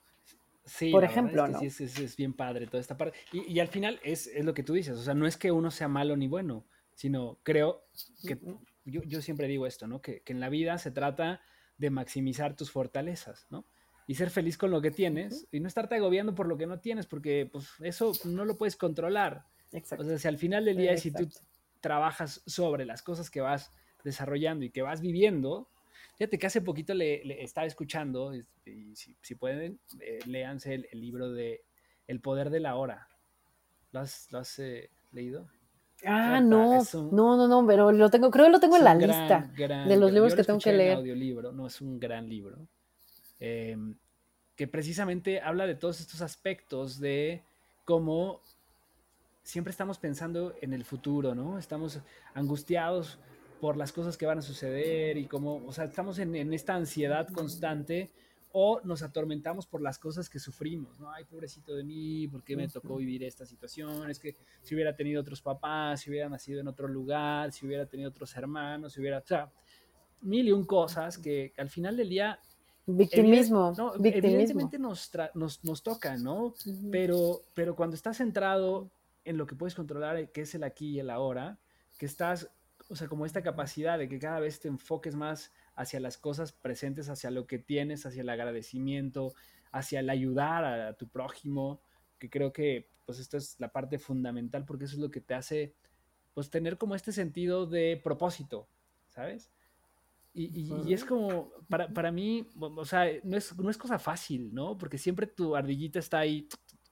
[0.64, 1.60] Sí, por ejemplo, ¿no?
[1.60, 3.16] Sí, es, bien padre toda esta parte.
[3.32, 5.70] Y, al final es, es, lo que tú dices, o sea, no es que uno
[5.70, 6.64] sea malo ni bueno,
[6.96, 7.84] sino creo
[8.26, 8.40] que
[8.84, 10.00] yo, yo siempre digo esto, ¿no?
[10.00, 11.42] Que, que, en la vida se trata
[11.78, 13.64] de maximizar tus fortalezas, ¿no?
[14.06, 16.80] Y ser feliz con lo que tienes y no estarte agobiando por lo que no
[16.80, 19.44] tienes, porque pues eso no lo puedes controlar.
[19.72, 20.04] Exacto.
[20.04, 21.28] O sea, si al final del día, si tú
[21.80, 23.72] trabajas sobre las cosas que vas
[24.04, 25.68] desarrollando y que vas viviendo,
[26.16, 28.44] fíjate que hace poquito le, estaba escuchando, y,
[28.94, 31.62] si, pueden, eh, léanse el, libro de
[32.06, 33.08] El poder de la hora.
[33.92, 35.48] ¿Lo has, eh, leído?
[36.04, 36.82] Ah, no,
[37.12, 40.12] no, no, no, pero lo tengo, creo que lo tengo en la lista de los
[40.12, 40.96] libros que tengo que leer.
[40.96, 42.66] audiolibro, no es un gran libro,
[43.40, 43.96] em,
[44.56, 47.42] que precisamente habla de todos estos aspectos de
[47.84, 48.40] cómo
[49.42, 51.58] siempre estamos pensando en el futuro, ¿no?
[51.58, 52.00] Estamos
[52.34, 53.18] angustiados
[53.60, 56.74] por las cosas que van a suceder y cómo, o sea, estamos en, en esta
[56.74, 58.10] ansiedad constante
[58.52, 61.10] o nos atormentamos por las cosas que sufrimos, ¿no?
[61.10, 64.10] Ay, pobrecito de mí, ¿por qué me tocó vivir esta situación?
[64.10, 67.86] Es que si hubiera tenido otros papás, si hubiera nacido en otro lugar, si hubiera
[67.86, 69.52] tenido otros hermanos, si hubiera, o sea,
[70.22, 72.38] mil y un cosas que al final del día...
[72.96, 73.72] Victimismo.
[73.76, 76.54] no, Evidentemente nos, nos, nos, toca, ¿no?
[76.90, 78.90] pero, pero cuando estás centrado
[79.24, 81.58] en lo que puedes controlar, que es el aquí y el ahora,
[81.98, 82.50] que estás,
[82.88, 86.52] o sea, como esta capacidad de que cada vez te enfoques más hacia las cosas
[86.52, 89.34] presentes, hacia lo que tienes, hacia el agradecimiento,
[89.72, 91.80] hacia el ayudar a, tu prójimo,
[92.18, 95.34] que creo que pues esto es la parte fundamental porque eso es lo que te
[95.34, 95.74] hace
[96.34, 98.68] pues tener como este sentido de propósito,
[99.08, 99.50] ¿sabes?
[100.32, 104.78] Y, es como, para, para, mí, o sea, no es, no es cosa fácil, ¿no?
[104.78, 106.46] Porque siempre tu ardillita está ahí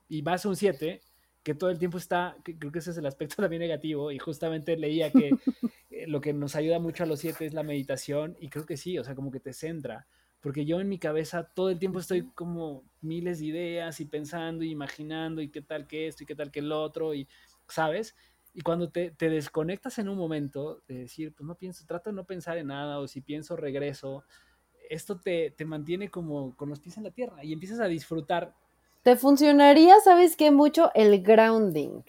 [0.08, 1.00] y vas a un 7,
[1.42, 4.76] que todo el tiempo está, creo que ese es el aspecto también negativo, y justamente
[4.76, 5.30] leía que
[5.90, 8.76] eh, lo que nos ayuda mucho a los siete es la meditación y creo que
[8.76, 10.06] sí, o sea, como que te centra,
[10.40, 14.64] porque yo en mi cabeza todo el tiempo estoy como miles de ideas y pensando
[14.64, 17.28] y imaginando y qué tal que esto y qué tal que el otro y,
[17.66, 18.14] ¿sabes?
[18.54, 22.16] Y cuando te, te desconectas en un momento de decir, pues no pienso, trato de
[22.16, 24.24] no pensar en nada o si pienso regreso,
[24.90, 28.54] esto te, te mantiene como con los pies en la tierra y empiezas a disfrutar.
[29.02, 30.50] Te funcionaría, ¿sabes qué?
[30.50, 32.02] Mucho el grounding.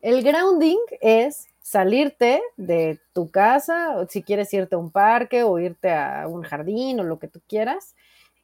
[0.00, 5.58] El grounding es salirte de tu casa, o si quieres irte a un parque o
[5.58, 7.94] irte a un jardín o lo que tú quieras,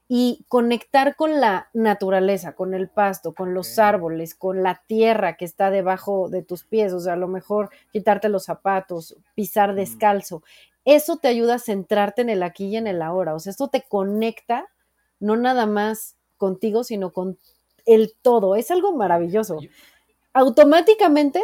[0.09, 5.45] y conectar con la naturaleza, con el pasto, con los árboles, con la tierra que
[5.45, 10.43] está debajo de tus pies, o sea, a lo mejor quitarte los zapatos, pisar descalzo.
[10.87, 13.69] Eso te ayuda a centrarte en el aquí y en el ahora, o sea, esto
[13.69, 14.67] te conecta
[15.21, 17.39] no nada más contigo, sino con
[17.85, 18.57] el todo.
[18.57, 19.59] Es algo maravilloso.
[20.33, 21.43] Automáticamente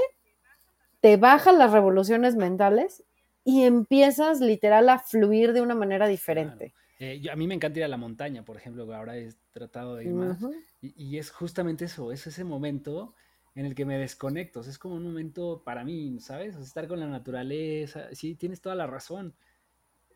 [1.01, 3.03] te bajan las revoluciones mentales
[3.45, 6.73] y empiezas literal a fluir de una manera diferente.
[6.99, 10.05] Eh, a mí me encanta ir a la montaña, por ejemplo, ahora he tratado de
[10.05, 10.39] ir más.
[10.81, 13.15] y, es justamente eso, es ese momento
[13.55, 14.61] en el que me desconecto.
[14.61, 16.57] es como un momento para mí, ¿sabes?
[16.57, 18.09] estar con la naturaleza.
[18.13, 19.35] Sí, tienes toda la razón.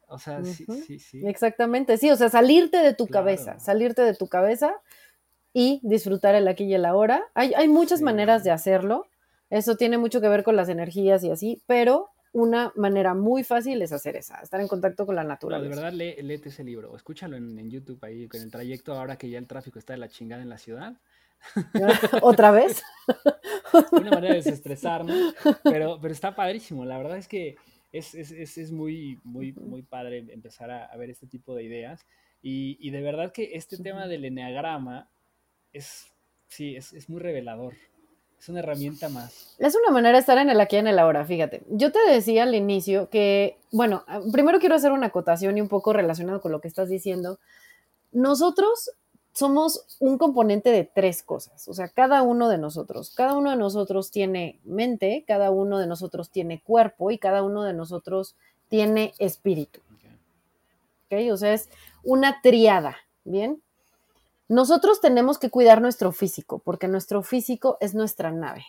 [0.09, 1.27] O sea, sí, sí, sí.
[1.27, 4.73] Exactamente, sí, o sea, salirte de tu cabeza, salirte de tu cabeza
[5.53, 7.25] y disfrutar el aquí y el ahora.
[7.35, 9.07] Hay, hay muchas maneras de hacerlo.
[9.51, 13.81] Eso tiene mucho que ver con las energías y así, pero una manera muy fácil
[13.83, 15.69] es hacer esa, estar en contacto con la naturaleza.
[15.69, 19.31] de verdad, lee, léete ese libro, escúchalo en, YouTube ahí, con el trayecto ahora que
[19.31, 20.97] ya el tráfico está de la chingada en la ciudad.
[22.23, 22.83] ¿Otra vez?
[23.93, 27.57] una manera de desestresarnos, pero, pero está padrísimo, la verdad es que
[27.93, 32.07] es, es, es, muy, muy, muy padre empezar a, ver este tipo de ideas
[32.43, 35.09] y, y de verdad que este tema del eneagrama
[35.73, 36.13] es,
[36.49, 37.75] sí, es, es muy revelador.
[38.39, 39.55] Es una herramienta más.
[39.59, 41.63] Es una manera de estar en el aquí y en el ahora, fíjate.
[41.69, 45.93] Yo te decía al inicio que, bueno, primero quiero hacer una acotación y un poco
[45.93, 47.41] relacionado con lo que estás diciendo.
[48.13, 48.93] Nosotros
[49.33, 53.13] somos un componente de tres cosas, o sea, cada uno de nosotros.
[53.15, 57.63] Cada uno de nosotros tiene mente, cada uno de nosotros tiene cuerpo y cada uno
[57.63, 58.37] de nosotros
[58.69, 59.81] tiene espíritu.
[61.07, 61.33] ¿Ok?
[61.33, 61.69] O sea, es
[62.03, 63.63] una triada, ¿bien?
[64.49, 68.65] Nosotros tenemos que cuidar nuestro físico, porque nuestro físico es nuestra nave.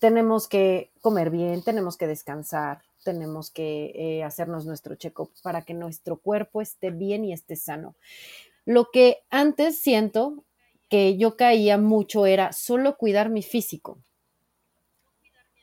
[0.00, 5.74] Tenemos que comer bien, tenemos que descansar, tenemos que eh, hacernos nuestro check-up para que
[5.74, 7.94] nuestro cuerpo esté bien y esté sano.
[8.64, 10.44] Lo que antes siento
[10.88, 13.98] que yo caía mucho era solo cuidar mi físico,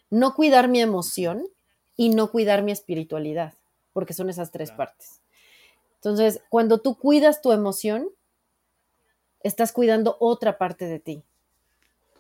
[0.09, 1.45] no cuidar mi emoción
[1.97, 3.55] y no cuidar mi espiritualidad,
[3.91, 5.22] porque son esas tres partes.
[5.95, 8.09] Entonces, cuando tú cuidas tu emoción,
[9.43, 11.23] estás cuidando otra parte de ti.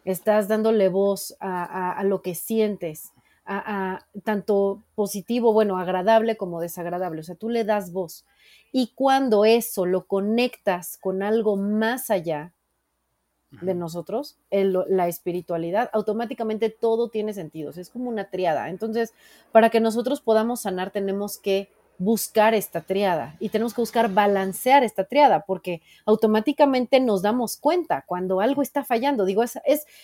[0.05, 3.11] Estás dándole voz a, lo que sientes,
[3.45, 7.21] a, tanto positivo, bueno, agradable como desagradable.
[7.21, 8.25] O sea, tú le das voz.
[8.71, 12.53] Y cuando eso lo conectas con algo más allá,
[13.59, 17.71] de nosotros, la espiritualidad, automáticamente todo tiene sentido.
[17.71, 18.69] Es como una triada.
[18.69, 19.13] Entonces,
[19.51, 21.69] para que nosotros podamos sanar, tenemos que
[22.01, 28.03] buscar esta triada y tenemos que buscar balancear esta triada porque automáticamente nos damos cuenta
[28.07, 29.23] cuando algo está fallando.
[29.23, 29.59] Digo, es,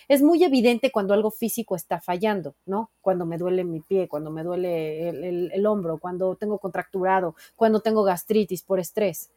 [0.08, 2.92] es, muy evidente cuando algo físico está fallando, ¿no?
[3.02, 7.80] Cuando me duele mi pie, cuando me duele el, el hombro, cuando tengo contracturado, cuando
[7.80, 9.32] tengo gastritis por estrés.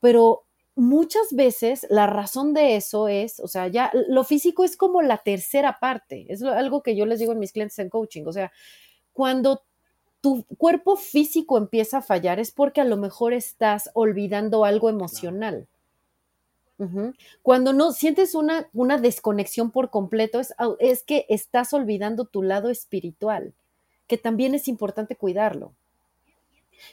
[0.00, 0.44] Pero
[0.74, 5.18] muchas veces la razón de eso es, o sea, ya lo físico es como la
[5.18, 8.50] tercera parte, es algo que yo les digo en mis clientes en coaching, o sea,
[9.12, 9.64] cuando
[10.20, 15.66] tu cuerpo físico empieza a fallar es porque a lo mejor estás olvidando algo emocional.
[17.42, 22.70] Cuando no sientes una, una desconexión por completo, es, es que estás olvidando tu lado
[22.70, 23.52] espiritual,
[24.06, 25.74] que también es importante cuidarlo.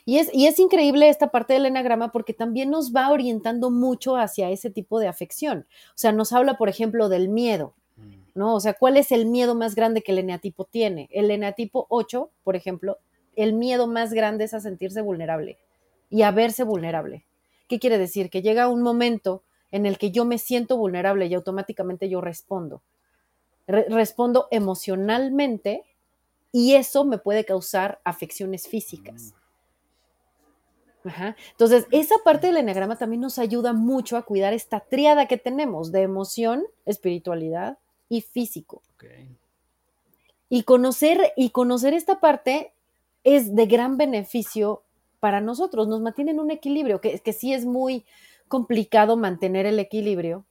[0.06, 4.18] Y es, y es increíble esta parte del enagrama porque también nos va orientando mucho
[4.18, 5.66] hacia ese tipo de afección.
[5.90, 8.14] O sea, nos habla, por ejemplo, del miedo, mm.
[8.36, 8.56] ¿no?
[8.56, 11.08] O sea, ¿cuál es el miedo más grande que el eneatipo tiene?
[11.14, 12.98] El eneatipo 8, por ejemplo,
[13.38, 15.58] el miedo más grande es a sentirse vulnerable
[16.10, 17.24] y a verse vulnerable.
[17.70, 18.30] ¿Qué quiere decir?
[18.30, 22.82] Que llega un momento en el que yo me siento vulnerable y automáticamente yo respondo.
[23.68, 25.84] respondo emocionalmente
[26.52, 29.34] y eso me puede causar afecciones físicas.
[31.04, 31.18] Mm.
[31.52, 35.92] Entonces, esa parte del enagrama también nos ayuda mucho a cuidar esta triada que tenemos
[35.92, 37.78] de emoción, espiritualidad
[38.10, 38.82] y físico.
[40.50, 42.74] Y conocer, y conocer esta parte
[43.28, 44.84] es de gran beneficio
[45.20, 48.06] para nosotros, nos mantiene en un equilibrio, que, que sí es muy
[48.48, 50.46] complicado mantener el equilibrio,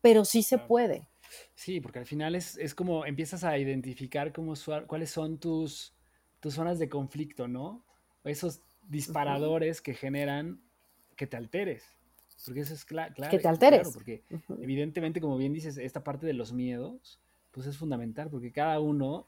[0.00, 1.08] pero sí se puede.
[1.56, 4.54] Sí, porque al final es, es como empiezas a identificar cómo,
[4.86, 5.92] cuáles son tus,
[6.38, 7.84] tus zonas de conflicto, ¿no?
[8.22, 10.62] Esos disparadores que generan
[11.16, 11.84] que te alteres.
[12.46, 13.12] Porque eso es claro.
[13.28, 13.80] que te alteres.
[13.80, 14.22] Claro, porque
[14.60, 17.20] evidentemente, como bien dices, esta parte de los miedos,
[17.50, 19.26] pues es fundamental, porque cada uno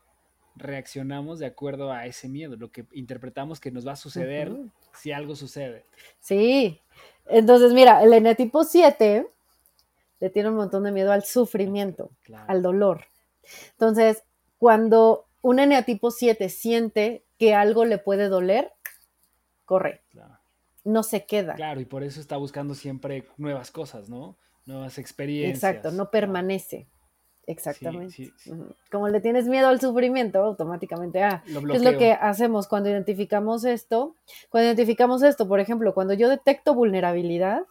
[0.56, 4.52] reaccionamos de acuerdo a ese miedo, lo que interpretamos que nos va a suceder
[4.94, 5.84] si algo sucede.
[6.20, 6.80] Sí.
[7.26, 9.26] Entonces, mira, el eneatipo 7
[10.20, 12.10] le tiene un montón de miedo al sufrimiento,
[12.46, 13.06] al dolor.
[13.72, 14.22] Entonces,
[14.58, 18.72] cuando un eneatipo 7 siente que algo le puede doler,
[19.64, 20.02] corre.
[20.84, 21.54] No se queda.
[21.54, 24.36] Claro, y por eso está buscando siempre nuevas cosas, ¿no?
[24.66, 25.56] Nuevas experiencias.
[25.56, 26.86] Exacto, no permanece.
[27.46, 28.32] Exactamente.
[28.90, 33.64] Como le tienes miedo al sufrimiento, automáticamente, ah, ¿qué es lo que hacemos cuando identificamos
[33.64, 34.14] esto?
[34.48, 37.62] Cuando identificamos esto, por ejemplo, cuando yo detecto vulnerabilidad,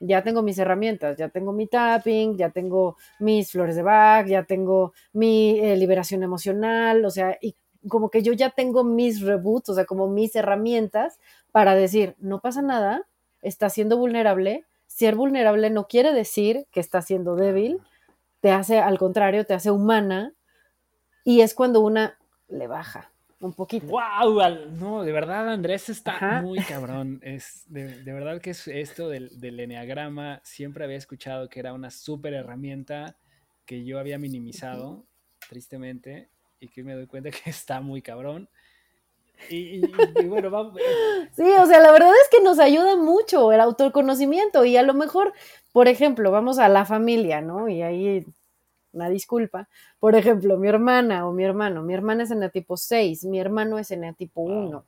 [0.00, 4.44] ya tengo mis herramientas, ya tengo mi tapping, ya tengo mis flores de Bach, ya
[4.44, 7.56] tengo mi eh, liberación emocional, o sea, y
[7.88, 11.18] como que yo ya tengo mis reboots, o sea, como mis herramientas
[11.50, 13.06] para decir, no pasa nada,
[13.42, 14.64] está siendo vulnerable.
[14.86, 17.80] Ser vulnerable no quiere decir que está siendo débil,
[18.40, 20.32] te hace al contrario, te hace humana
[21.24, 22.18] y es cuando una
[22.48, 23.86] le baja un poquito.
[23.86, 24.40] ¡Wow!
[24.72, 27.20] No, de verdad, Andrés está muy cabrón.
[27.22, 31.90] Es de, verdad que es esto del, del enneagrama, siempre había escuchado que era una
[31.90, 33.16] súper herramienta
[33.64, 35.04] que yo había minimizado,
[35.48, 38.48] tristemente, y que me doy cuenta que está muy cabrón.
[39.50, 39.80] Y,
[40.26, 40.76] bueno, vamos.
[40.78, 41.28] Eh.
[41.32, 44.94] Sí, o sea, la verdad es que nos ayuda mucho el autoconocimiento y a lo
[44.94, 45.32] mejor,
[45.72, 47.68] por ejemplo, vamos a la familia, ¿no?
[47.68, 48.26] Y ahí
[48.92, 49.68] una disculpa.
[49.98, 53.38] Por ejemplo, mi hermana o mi hermano, mi hermana es en el tipo 6, mi
[53.38, 54.84] hermano es en el tipo 1.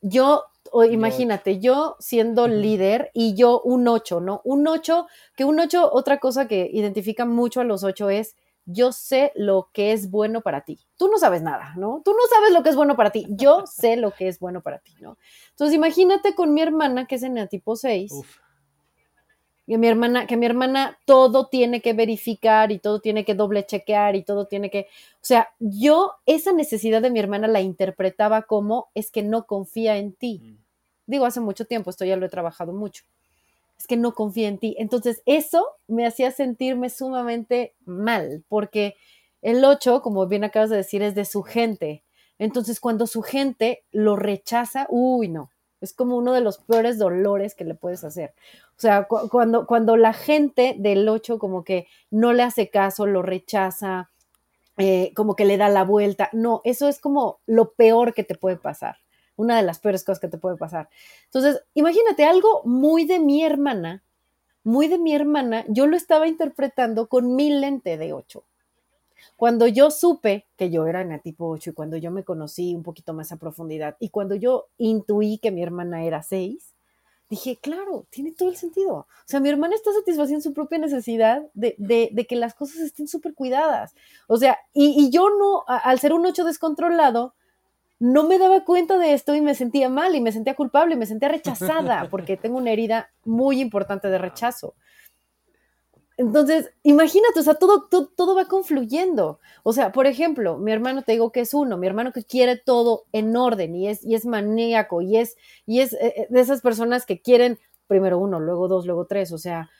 [0.00, 0.44] Yo,
[0.90, 4.40] imagínate, yo siendo líder y yo un 8, ¿no?
[4.44, 5.06] Un 8,
[5.36, 8.36] que un 8, otra cosa que identifica mucho a los 8 es
[8.70, 10.78] yo sé lo que es bueno para ti.
[10.98, 12.02] Tú no sabes nada, ¿no?
[12.04, 13.26] Tú no sabes lo que es bueno para ti.
[13.30, 15.16] Yo sé lo que es bueno para ti, ¿no?
[15.50, 18.12] Entonces imagínate con mi hermana que es en el tipo 6.
[19.66, 23.66] Y mi hermana, que mi hermana todo tiene que verificar y todo tiene que doble
[23.66, 28.42] chequear y todo tiene que, o sea, yo esa necesidad de mi hermana la interpretaba
[28.42, 30.40] como es que no confía en ti.
[30.42, 30.56] Mm.
[31.06, 33.04] Digo, hace mucho tiempo, esto ya lo he trabajado mucho
[33.78, 34.74] es que no confía en ti.
[34.78, 38.96] Entonces, eso me hacía sentirme sumamente mal, porque
[39.40, 42.02] el 8, como bien acabas de decir, es de su gente.
[42.38, 45.50] Entonces, cuando su gente lo rechaza, uy, no,
[45.80, 48.34] es como uno de los peores dolores que le puedes hacer.
[48.76, 53.22] O sea, cuando, cuando la gente del 8 como que no le hace caso, lo
[53.22, 54.10] rechaza,
[54.76, 58.36] eh, como que le da la vuelta, no, eso es como lo peor que te
[58.36, 58.96] puede pasar
[59.38, 60.90] una de las peores cosas que te puede pasar.
[61.24, 64.02] Entonces, imagínate algo muy de mi hermana,
[64.64, 68.44] muy de mi hermana, yo lo estaba interpretando con mi lente de 8.
[69.36, 72.82] Cuando yo supe que yo era en tipo 8 y cuando yo me conocí un
[72.82, 76.74] poquito más a profundidad y cuando yo intuí que mi hermana era 6,
[77.30, 78.94] dije, claro, tiene todo el sentido.
[78.94, 83.06] O sea, mi hermana está satisfaciendo su propia necesidad de, de, que las cosas estén
[83.06, 83.94] súper cuidadas.
[84.26, 87.34] O sea, y, yo no, al ser un ocho descontrolado,
[87.98, 90.98] no me daba cuenta de esto y me sentía mal y me sentía culpable y
[90.98, 94.74] me sentía rechazada porque tengo una herida muy importante de rechazo.
[96.16, 99.38] Entonces, imagínate, o sea, todo, todo, va confluyendo.
[99.62, 102.56] O sea, por ejemplo, mi hermano te digo que es uno, mi hermano que quiere
[102.56, 106.40] todo en orden y es, y es maníaco y es, y es eh, eh, de
[106.40, 109.70] esas personas que quieren primero uno, luego dos, luego tres, o sea,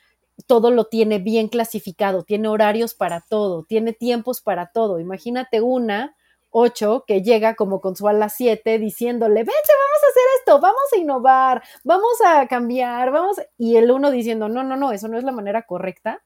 [0.46, 5.00] todo lo tiene bien clasificado, tiene horarios para todo, tiene tiempos para todo.
[5.00, 6.14] Imagínate una
[6.50, 10.92] 8 que llega como con su ala 7 diciéndole, vete, vamos a hacer esto, vamos
[10.92, 15.18] a innovar, vamos a cambiar, vamos, y el uno diciendo, no, no, no, eso no
[15.18, 16.22] es la manera correcta,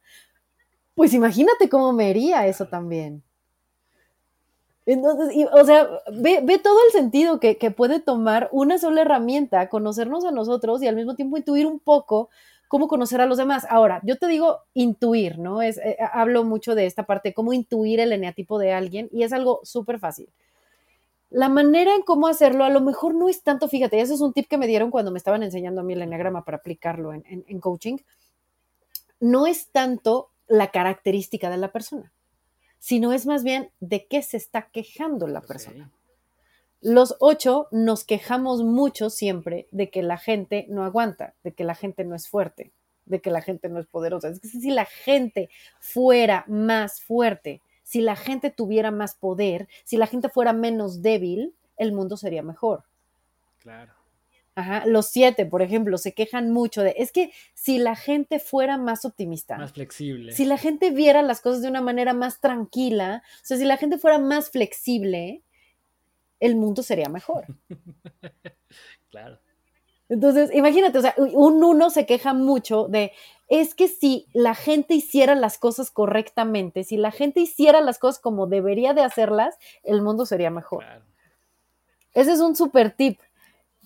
[0.95, 3.23] pues imagínate cómo me haría eso también.
[4.85, 9.68] Entonces, o sea, ve, ve, todo el sentido que, que puede tomar una sola herramienta,
[9.68, 12.31] conocernos a nosotros y al mismo tiempo intuir un poco
[12.73, 13.66] cómo conocer a los demás.
[13.68, 15.61] Ahora, yo te digo intuir, ¿no?
[15.61, 19.35] Es, eh, hablo mucho de esta parte, cómo intuir el eneatipo de alguien y es
[19.35, 20.31] algo súper fácil.
[21.29, 24.33] La manera en cómo hacerlo a lo mejor no es tanto, fíjate, ese es un
[24.33, 27.23] tip que me dieron cuando me estaban enseñando a mí el eneagrama para aplicarlo en,
[27.27, 27.99] en, coaching.
[29.20, 32.11] No es tanto la característica de la persona,
[32.79, 35.91] sino es más bien de qué se está quejando la persona.
[36.83, 41.76] Los ocho nos quejamos mucho siempre de que la gente no aguanta, de que la
[41.76, 42.72] gente no es fuerte,
[43.07, 44.28] de que la gente no es poderosa.
[44.28, 49.97] Es que si la gente fuera más fuerte, si la gente tuviera más poder, si
[49.97, 52.83] la gente fuera menos débil, el mundo sería mejor.
[53.61, 53.93] Claro.
[54.55, 58.76] Ajá, los siete, por ejemplo, se quejan mucho de, es que si la gente fuera
[58.76, 63.22] más optimista, más flexible, si la gente viera las cosas de una manera más tranquila,
[63.37, 65.43] o sea, si la gente fuera más flexible,
[66.43, 67.47] el mundo sería mejor.
[69.11, 69.38] claro.
[70.09, 73.12] Entonces, imagínate, o sea, un uno se queja mucho de,
[73.49, 78.20] es que si la gente hiciera las cosas correctamente, si la gente hiciera las cosas
[78.20, 80.84] como debería de hacerlas, el mundo sería mejor.
[82.12, 83.20] Ese es un super tip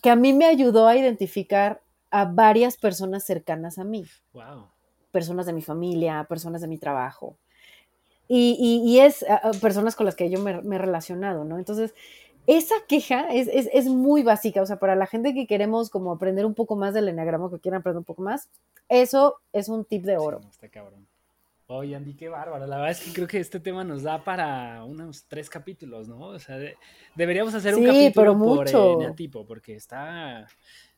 [0.02, 4.07] que a mí me ayudó a identificar a varias personas cercanas a mí.
[4.32, 4.68] Wow.
[5.12, 7.36] Personas de mi familia, personas de mi trabajo.
[8.28, 9.24] Y, es
[9.61, 11.59] personas con las que yo me, me he relacionado, ¿no?
[11.59, 11.94] Entonces,
[12.47, 16.55] esa queja es, muy básica, o sea, para la gente que queremos como aprender un
[16.55, 18.49] poco más del enagrama, que quieran aprender un poco más,
[18.88, 20.40] eso es un tip de oro.
[20.51, 21.07] está cabrón.
[21.68, 22.64] Oye, Andy, qué bárbaro.
[22.66, 26.28] La verdad es que creo que este tema nos da para unos tres capítulos, ¿no?
[26.28, 26.59] O sea,
[27.16, 28.92] deberíamos hacer un capítulo pero mucho.
[28.94, 30.47] por eneatipo, porque está...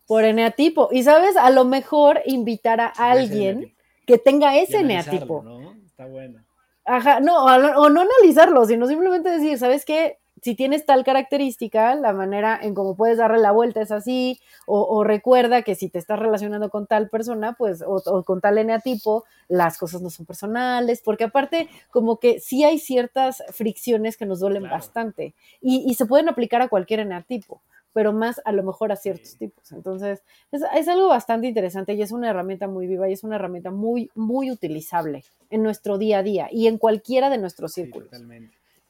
[0.07, 0.91] Por eneatipo.
[0.93, 1.39] Y, ¿sabes?
[1.39, 3.75] A lo mejor invitar a alguien
[4.07, 5.43] que tenga ese eneatipo.
[5.43, 5.75] ¿no?
[5.87, 6.45] Está bueno.
[6.85, 10.19] Ajá, no, o no analizarlo, sino simplemente decir, ¿sabes qué?
[10.43, 15.03] Si tienes tal característica, la manera en cómo puedes darle la vuelta es así, o,
[15.05, 19.79] recuerda que si te estás relacionando con tal persona, pues, o, con tal eneatipo, las
[19.79, 24.65] cosas no son personales, porque aparte, como que sí hay ciertas fricciones que nos duelen
[24.65, 27.63] bastante, y, se pueden aplicar a cualquier eneatipo,
[27.93, 29.73] pero más a lo mejor a ciertos tipos.
[29.73, 30.23] Entonces,
[30.53, 34.11] es, algo bastante interesante y es una herramienta muy viva y es una herramienta muy,
[34.15, 38.11] muy utilizable en nuestro día a día y en cualquiera de nuestros círculos.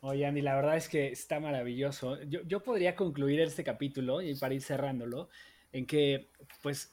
[0.01, 2.23] Oye, Andy, la verdad es que está maravilloso.
[2.23, 5.29] Yo, podría concluir este capítulo y para ir cerrándolo,
[5.73, 6.29] en que,
[6.63, 6.93] pues,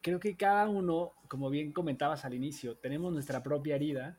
[0.00, 4.18] creo que cada uno, como bien comentabas al inicio, tenemos nuestra propia herida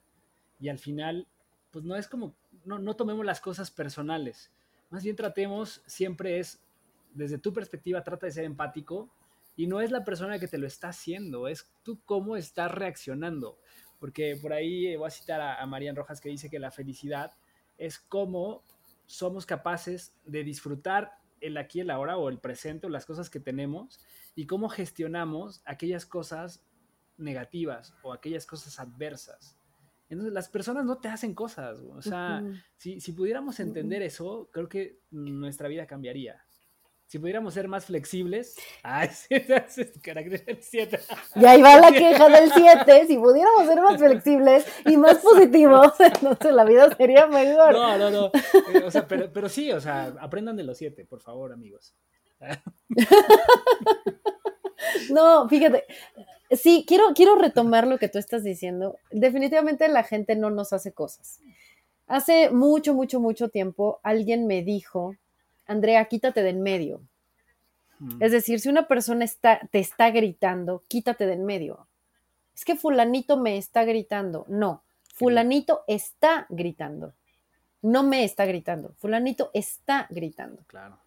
[0.60, 1.28] y al final,
[1.72, 4.52] pues no es como, no, no tomemos las cosas personales.
[4.92, 6.62] Más bien tratemos, siempre es,
[7.16, 9.10] desde tu perspectiva, trata de ser empático
[9.56, 13.58] y no es la persona que te lo está haciendo, es tú cómo estás reaccionando.
[14.00, 17.32] Porque por ahí voy a citar a, a Marian Rojas que dice que la felicidad
[17.78, 18.64] es cómo
[19.06, 23.40] somos capaces de disfrutar el aquí, el ahora o el presente o las cosas que
[23.40, 24.00] tenemos
[24.36, 26.66] y cómo gestionamos aquellas cosas
[27.18, 29.58] negativas o aquellas cosas adversas.
[30.10, 31.80] Entonces, las personas no te hacen cosas.
[31.80, 32.44] O sea,
[32.78, 36.46] si, si, pudiéramos entender eso, creo que nuestra vida cambiaría.
[37.08, 38.56] Si pudiéramos ser más flexibles.
[38.84, 41.00] Ay, sí, es carácter del 7.
[41.36, 43.08] Y ahí va la queja del 7.
[43.08, 47.74] Si pudiéramos ser más flexibles y más positivos, entonces la vida sería mejor.
[47.74, 48.26] No, no, no.
[48.74, 51.96] Eh, o sea, pero, pero sí, o sea, aprendan de los 7, por favor, amigos.
[55.10, 55.86] No, fíjate.
[56.52, 58.98] Sí, quiero, quiero retomar lo que tú estás diciendo.
[59.12, 61.40] Definitivamente la gente no nos hace cosas.
[62.06, 65.16] Hace mucho, mucho, mucho tiempo alguien me dijo
[65.68, 67.02] Andrea, quítate de en medio.
[68.00, 68.22] Hmm.
[68.22, 71.88] Es decir, si una persona está, te está gritando, quítate de en medio.
[72.56, 74.46] Es que fulanito me está gritando.
[74.48, 77.14] No, fulanito está gritando.
[77.82, 78.94] No me está gritando.
[78.98, 80.64] Fulanito está gritando.
[80.68, 81.00] Claro.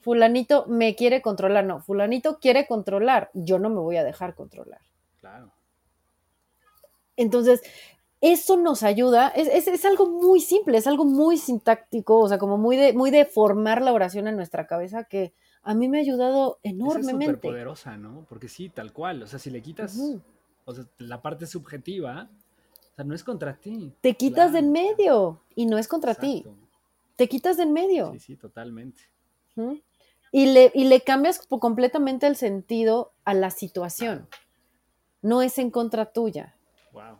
[0.00, 4.80] fulanito me quiere controlar, no, fulanito quiere controlar, yo no me voy a dejar controlar.
[5.20, 5.52] Claro.
[7.16, 7.60] Entonces,
[8.20, 12.76] eso nos ayuda, es, algo muy simple, es algo muy sintáctico, o sea, como muy
[12.76, 16.58] de, muy de formar la oración en nuestra cabeza que a mí me ha ayudado
[16.62, 17.48] enormemente.
[17.48, 18.26] Es poderosa, ¿no?
[18.28, 19.98] Porque sí, tal cual, o sea, si le quitas
[20.66, 22.28] o sea, la parte subjetiva,
[22.92, 23.92] o sea, no es contra ti.
[24.02, 26.44] Te quitas de en medio y no es contra ti.
[27.16, 28.12] Te quitas de en medio.
[28.12, 29.02] Sí, sí, totalmente.
[30.30, 34.28] y, le, y le cambias completamente el sentido a la situación.
[35.22, 36.54] No es en contra tuya.
[36.92, 37.18] Wow.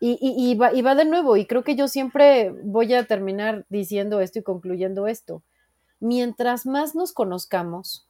[0.00, 3.66] Y, y, va, y, va, de nuevo, y creo que yo siempre voy a terminar
[3.68, 5.42] diciendo esto y concluyendo esto.
[5.98, 8.08] Mientras más nos conozcamos,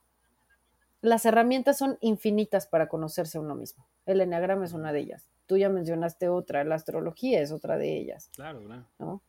[1.01, 3.87] las herramientas son infinitas para conocerse a uno mismo.
[4.05, 5.31] El enneagrama es una de ellas.
[5.47, 8.31] Tú ya mencionaste otra, la astrología es otra de ellas.
[8.35, 8.85] Claro, claro.
[8.99, 9.23] ¿no?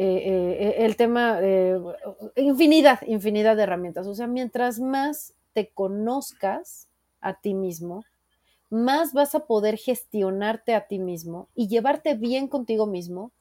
[0.00, 1.76] Eh, eh, el tema, eh,
[2.36, 4.06] infinidad, infinidad de herramientas.
[4.06, 6.88] O sea, mientras más te conozcas
[7.20, 8.04] a ti mismo,
[8.70, 13.32] más vas a poder gestionarte a ti mismo y llevarte bien contigo mismo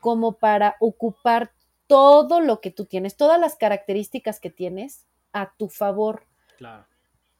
[0.00, 1.52] como para ocupar
[1.86, 6.22] todo lo que tú tienes, todas las características que tienes a tu favor.
[6.56, 6.84] Claro.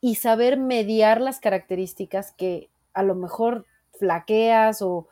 [0.01, 3.67] Y saber mediar las características que a lo mejor
[3.99, 5.09] flaqueas o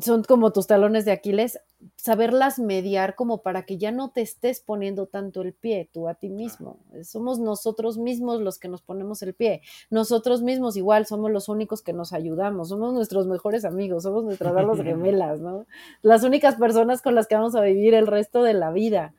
[0.00, 1.60] son como tus talones de Aquiles,
[1.96, 6.14] saberlas mediar como para que ya no te estés poniendo tanto el pie tú a
[6.14, 6.80] ti mismo.
[7.04, 9.62] Somos nosotros mismos los que nos ponemos el pie.
[9.90, 14.56] Nosotros mismos igual somos los únicos que nos ayudamos, somos nuestros mejores amigos, somos nuestras
[14.56, 15.66] almas gemelas, ¿no?
[16.02, 19.14] Las únicas personas con las que vamos a vivir el resto de la vida.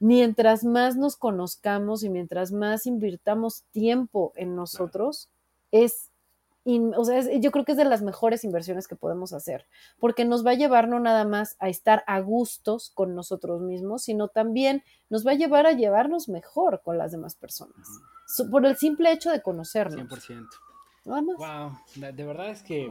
[0.00, 5.30] Mientras más nos conozcamos y mientras más invirtamos tiempo en nosotros,
[5.70, 6.10] es
[6.66, 9.66] o sea, yo creo que es de las mejores inversiones que podemos hacer,
[9.98, 14.02] porque nos va a llevar no nada más a estar a gustos con nosotros mismos,
[14.02, 17.86] sino también nos va a llevar a llevarnos mejor con las demás personas,
[18.50, 20.08] por el simple hecho de conocernos.
[20.08, 20.48] 100%.
[21.04, 22.90] Wow, de verdad es que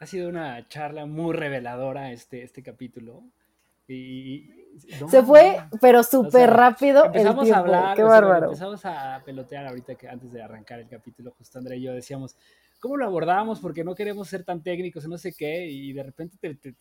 [0.00, 3.22] ha sido una charla muy reveladora este, este capítulo.
[3.86, 4.50] Y,
[5.08, 7.06] se fue, pero súper rápido.
[7.06, 8.46] Empezamos a hablar, qué bárbaro.
[8.46, 12.36] empezamos a pelotear ahorita que antes de arrancar el capítulo, justo André y yo decíamos,
[12.78, 13.60] ¿cómo lo abordamos?
[13.60, 16.74] Porque no queremos ser tan técnicos no sé qué, y de repente te,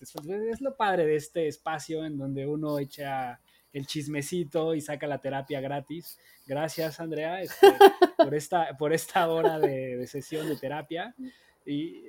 [0.50, 3.40] es lo padre de este espacio en donde uno echa
[3.74, 6.20] el chismecito y saca la terapia gratis.
[6.46, 7.68] Gracias, Andrea, este,
[8.18, 11.14] por, esta, por esta hora de, sesión de terapia.
[11.66, 12.04] Y,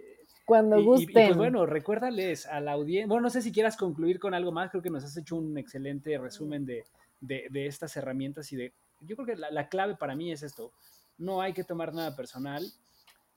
[0.44, 1.10] Cuando gusten.
[1.10, 4.52] Y, pues bueno, recuérdales a la audiencia, bueno, no sé si quieras concluir con algo
[4.52, 6.84] más, creo que nos has hecho un excelente resumen de,
[7.20, 10.72] de, estas herramientas y de, yo creo que la, la clave para mí es esto,
[11.18, 12.62] no hay que tomar nada personal,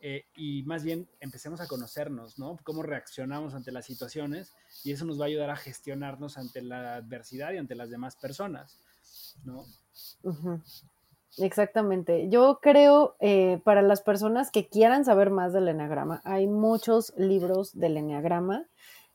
[0.02, 2.58] eh, y más bien empecemos a conocernos, ¿no?
[2.64, 6.96] Cómo reaccionamos ante las situaciones y eso nos va a ayudar a gestionarnos ante la
[6.96, 8.80] adversidad y ante las demás personas,
[9.44, 9.64] ¿no?
[11.38, 12.30] Exactamente.
[12.30, 17.78] Yo creo, eh, para las personas que quieran saber más del eneagrama, hay muchos libros
[17.78, 18.66] del eneagrama.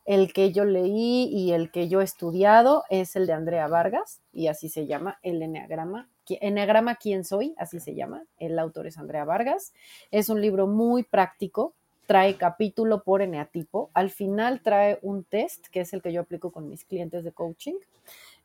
[0.05, 4.21] El que yo leí y el que yo he estudiado es el de Andrea Vargas,
[4.33, 7.55] y así se llama, el eneagrama Enneagrama ¿Quién soy?
[7.57, 8.25] Así se llama.
[8.39, 9.73] El autor es Andrea Vargas.
[10.11, 11.75] Es un libro muy práctico.
[12.07, 13.91] Trae capítulo por eneatipo.
[13.95, 17.33] Al final trae un test, que es el que yo aplico con mis clientes de
[17.33, 17.75] coaching.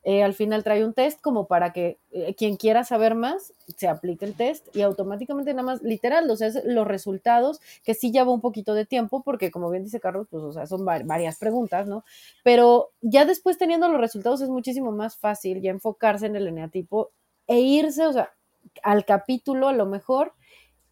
[0.03, 3.87] Eh, al final trae un test como para que eh, quien quiera saber más se
[3.87, 8.31] aplique el test y automáticamente nada más, literal, o sea, los resultados, que sí lleva
[8.31, 11.85] un poquito de tiempo, porque como bien dice Carlos, pues, o sea, son varias preguntas,
[11.85, 12.03] ¿no?
[12.43, 17.11] Pero ya después teniendo los resultados es muchísimo más fácil ya enfocarse en el eneatipo
[17.47, 18.31] e irse, o sea,
[18.83, 20.33] al capítulo a lo mejor,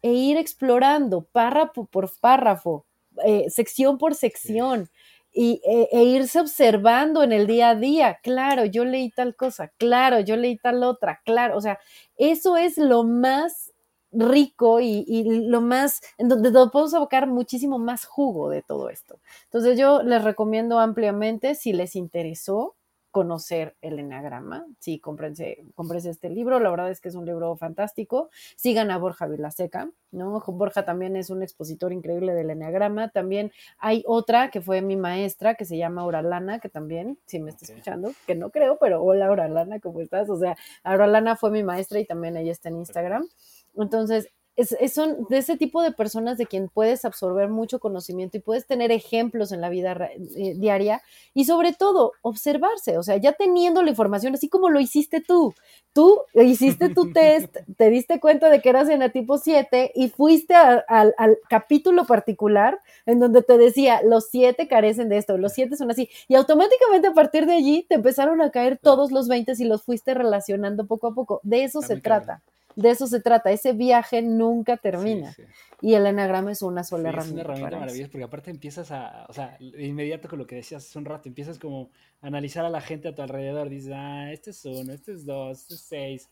[0.02, 2.86] e ir explorando párrafo por párrafo,
[3.24, 4.90] eh, sección por sección,
[5.32, 9.68] y, e, e, irse observando en el día a día, claro, yo leí tal cosa,
[9.78, 11.78] claro, yo leí tal otra, claro, o sea,
[12.16, 13.72] eso es lo más
[14.12, 19.20] rico y, y, lo más, en donde podemos abocar muchísimo más jugo de todo esto.
[19.44, 22.74] Entonces yo les recomiendo ampliamente, si les interesó,
[23.10, 24.66] conocer el enagrama.
[24.78, 28.30] Sí, cómprense, cómprense este libro, la verdad es que es un libro fantástico.
[28.56, 30.40] Sigan a Borja Vilaseca, ¿no?
[30.46, 33.10] Borja también es un expositor increíble del enagrama.
[33.10, 37.50] También hay otra que fue mi maestra, que se llama Auralana, que también, si me
[37.50, 40.30] está escuchando, que no creo, pero hola Auralana, ¿cómo estás?
[40.30, 43.28] O sea, Auralana fue mi maestra y también ella está en Instagram.
[43.76, 48.40] Entonces, es, son de ese tipo de personas de quien puedes absorber mucho conocimiento y
[48.40, 51.02] puedes tener ejemplos en la vida eh, diaria
[51.34, 55.54] y sobre todo observarse, o sea, ya teniendo la información, así como lo hiciste tú,
[55.92, 60.08] tú hiciste tu test, te diste cuenta de que eras en la tipo 7 y
[60.08, 61.14] fuiste al
[61.48, 66.08] capítulo particular en donde te decía, los 7 carecen de esto, los 7 son así,
[66.28, 69.82] y automáticamente a partir de allí te empezaron a caer todos los 20 y los
[69.82, 72.42] fuiste relacionando poco a poco, de eso se trata.
[72.76, 75.34] De eso se trata, ese viaje nunca termina.
[75.80, 77.40] Y el enagrama es una sola herramienta.
[77.40, 80.56] Es una herramienta maravillosa porque aparte empiezas a, o sea, de inmediato con lo que
[80.56, 81.90] decías hace un rato, empiezas como
[82.20, 85.24] a analizar a la gente a tu alrededor, dices, ah, este es uno, este es
[85.24, 86.30] dos, este es seis,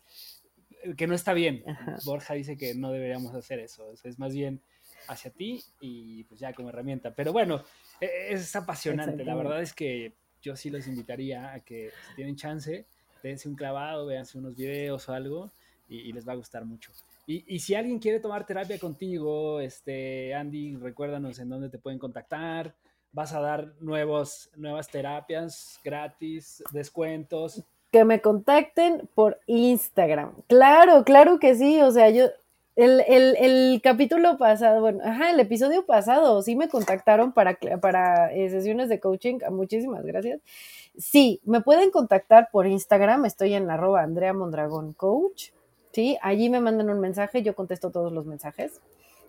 [0.95, 1.63] que no está bien.
[2.05, 4.61] Borja dice que no deberíamos hacer eso, es más bien
[5.07, 7.13] hacia ti y pues ya como herramienta.
[7.15, 7.63] Pero bueno,
[7.99, 12.35] e, es apasionante, la verdad es que yo sí los invitaría a que si tienen
[12.35, 12.85] chance,
[13.23, 15.51] dense un clavado, véanse unos videos o algo
[15.89, 16.91] y, les va a gustar mucho.
[17.25, 22.75] Y, si alguien quiere tomar terapia contigo, este, Andy, recuérdanos en dónde te pueden contactar.
[23.11, 27.63] Vas a dar nuevos, nuevas terapias gratis, descuentos.
[27.91, 30.33] Que me contacten por Instagram.
[30.47, 31.81] Claro, claro que sí.
[31.81, 32.27] O sea, yo,
[32.75, 38.49] el, el, capítulo pasado, bueno, ajá, el episodio pasado, sí me contactaron para, para eh,
[38.49, 39.39] sesiones de coaching.
[39.49, 40.39] Muchísimas gracias.
[40.97, 43.25] Sí, me pueden contactar por Instagram.
[43.25, 45.49] Estoy en arroba Andrea Mondragón Coach.
[45.91, 46.17] ¿Sí?
[46.21, 48.81] Allí me mandan un mensaje, yo contesto todos los mensajes.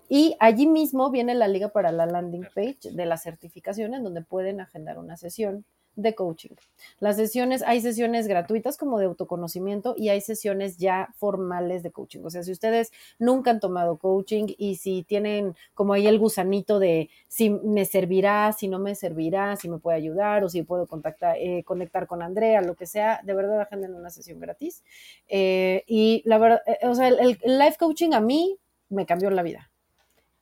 [0.08, 4.22] Y allí mismo viene la liga para la landing page de la certificación en donde
[4.22, 5.64] pueden agendar una sesión
[5.96, 6.50] de coaching.
[6.98, 12.20] Las sesiones, hay sesiones gratuitas como de autoconocimiento y hay sesiones ya formales de coaching.
[12.24, 16.78] O sea, si ustedes nunca han tomado coaching y si tienen como ahí el gusanito
[16.78, 20.86] de si me servirá, si no me servirá, si me puede ayudar o si puedo
[20.86, 24.82] contactar, eh, conectar con Andrea, lo que sea, de verdad agenden una sesión gratis.
[25.28, 28.56] Eh, y la verdad, eh, o sea, el, el life coaching a mí
[28.88, 29.70] me cambió la vida.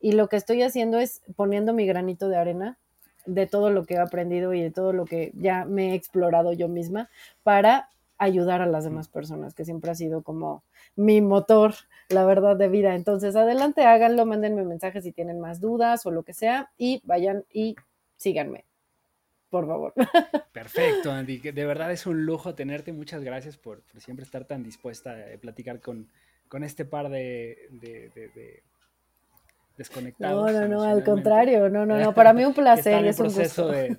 [0.00, 2.78] Y lo que estoy haciendo es poniendo mi granito de arena
[3.28, 6.52] de todo lo que he aprendido y de todo lo que ya me he explorado
[6.52, 7.08] yo misma
[7.42, 10.64] para ayudar a las demás personas, que siempre ha sido como
[10.96, 11.74] mi motor,
[12.08, 12.94] la verdad, de vida.
[12.94, 17.44] Entonces, adelante, háganlo, mándenme mensajes si tienen más dudas o lo que sea y vayan
[17.52, 17.76] y
[18.16, 18.64] síganme,
[19.50, 19.92] por favor.
[20.52, 21.38] Perfecto, Andy.
[21.38, 22.92] De verdad es un lujo tenerte.
[22.92, 26.08] Muchas gracias por, siempre estar tan dispuesta a platicar con,
[26.48, 27.68] con este par de
[29.78, 30.52] desconectados.
[30.52, 33.06] No, no, no, al contrario, no, no, no, para mí un placer.
[33.06, 33.98] es un proceso de,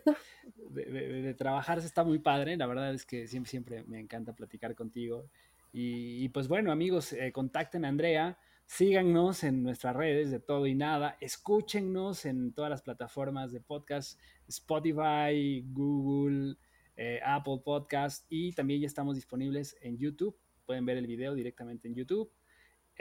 [0.69, 5.25] de, trabajar está muy padre, la verdad es que siempre, siempre me encanta platicar contigo.
[5.71, 10.73] Y, pues bueno, amigos, eh, contacten a Andrea, síganos en nuestras redes de todo y
[10.73, 16.55] nada, escúchennos en todas las plataformas de podcast, Spotify, Google,
[16.97, 20.36] eh, Apple Podcast y también ya estamos disponibles en YouTube.
[20.65, 22.32] Pueden ver el video directamente en YouTube.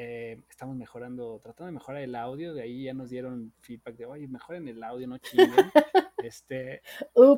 [0.00, 4.06] Eh, estamos mejorando, tratando de mejorar el audio, de ahí ya nos dieron feedback de,
[4.06, 5.50] oye, mejoren el audio, no chinguen.
[6.20, 6.82] Este,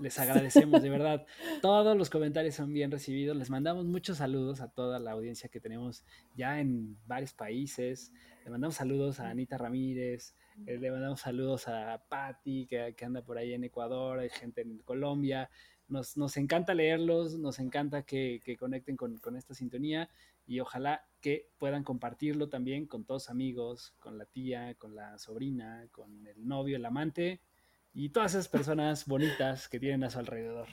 [0.01, 1.27] les agradecemos, de verdad.
[1.61, 3.37] Todos los comentarios son bien recibidos.
[3.37, 6.03] Les mandamos muchos saludos a toda la audiencia que tenemos
[6.35, 8.11] ya en varios países.
[8.43, 10.35] Le mandamos saludos a Anita Ramírez,
[10.67, 14.79] eh, le mandamos saludos a Patti, que, anda por ahí en Ecuador, hay gente en
[14.79, 15.51] Colombia.
[15.89, 20.09] Nos, nos encanta leerlos, nos encanta que, que conecten con, con esta sintonía
[20.47, 25.87] y ojalá que puedan compartirlo también con todos amigos, con la tía, con la sobrina,
[25.91, 27.41] con el novio, el amante
[27.93, 30.69] y todas esas personas bonitas que tienen a su alrededor.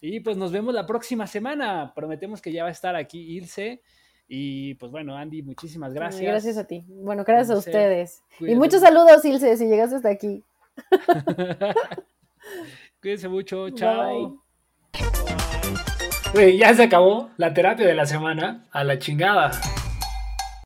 [0.00, 1.92] Y pues nos vemos la próxima semana.
[1.94, 3.82] Prometemos que ya va a estar aquí Ilse.
[4.26, 6.22] Y pues bueno, Andy, muchísimas gracias.
[6.22, 6.84] Gracias a ti.
[6.88, 8.22] Bueno, gracias a ustedes.
[8.40, 10.42] Y muchos saludos, Ilse, si llegaste hasta aquí.
[13.00, 13.68] Cuídense mucho.
[13.70, 14.42] Chao
[16.58, 18.64] ya se acabó la terapia de la semana.
[18.72, 19.50] A la chingada.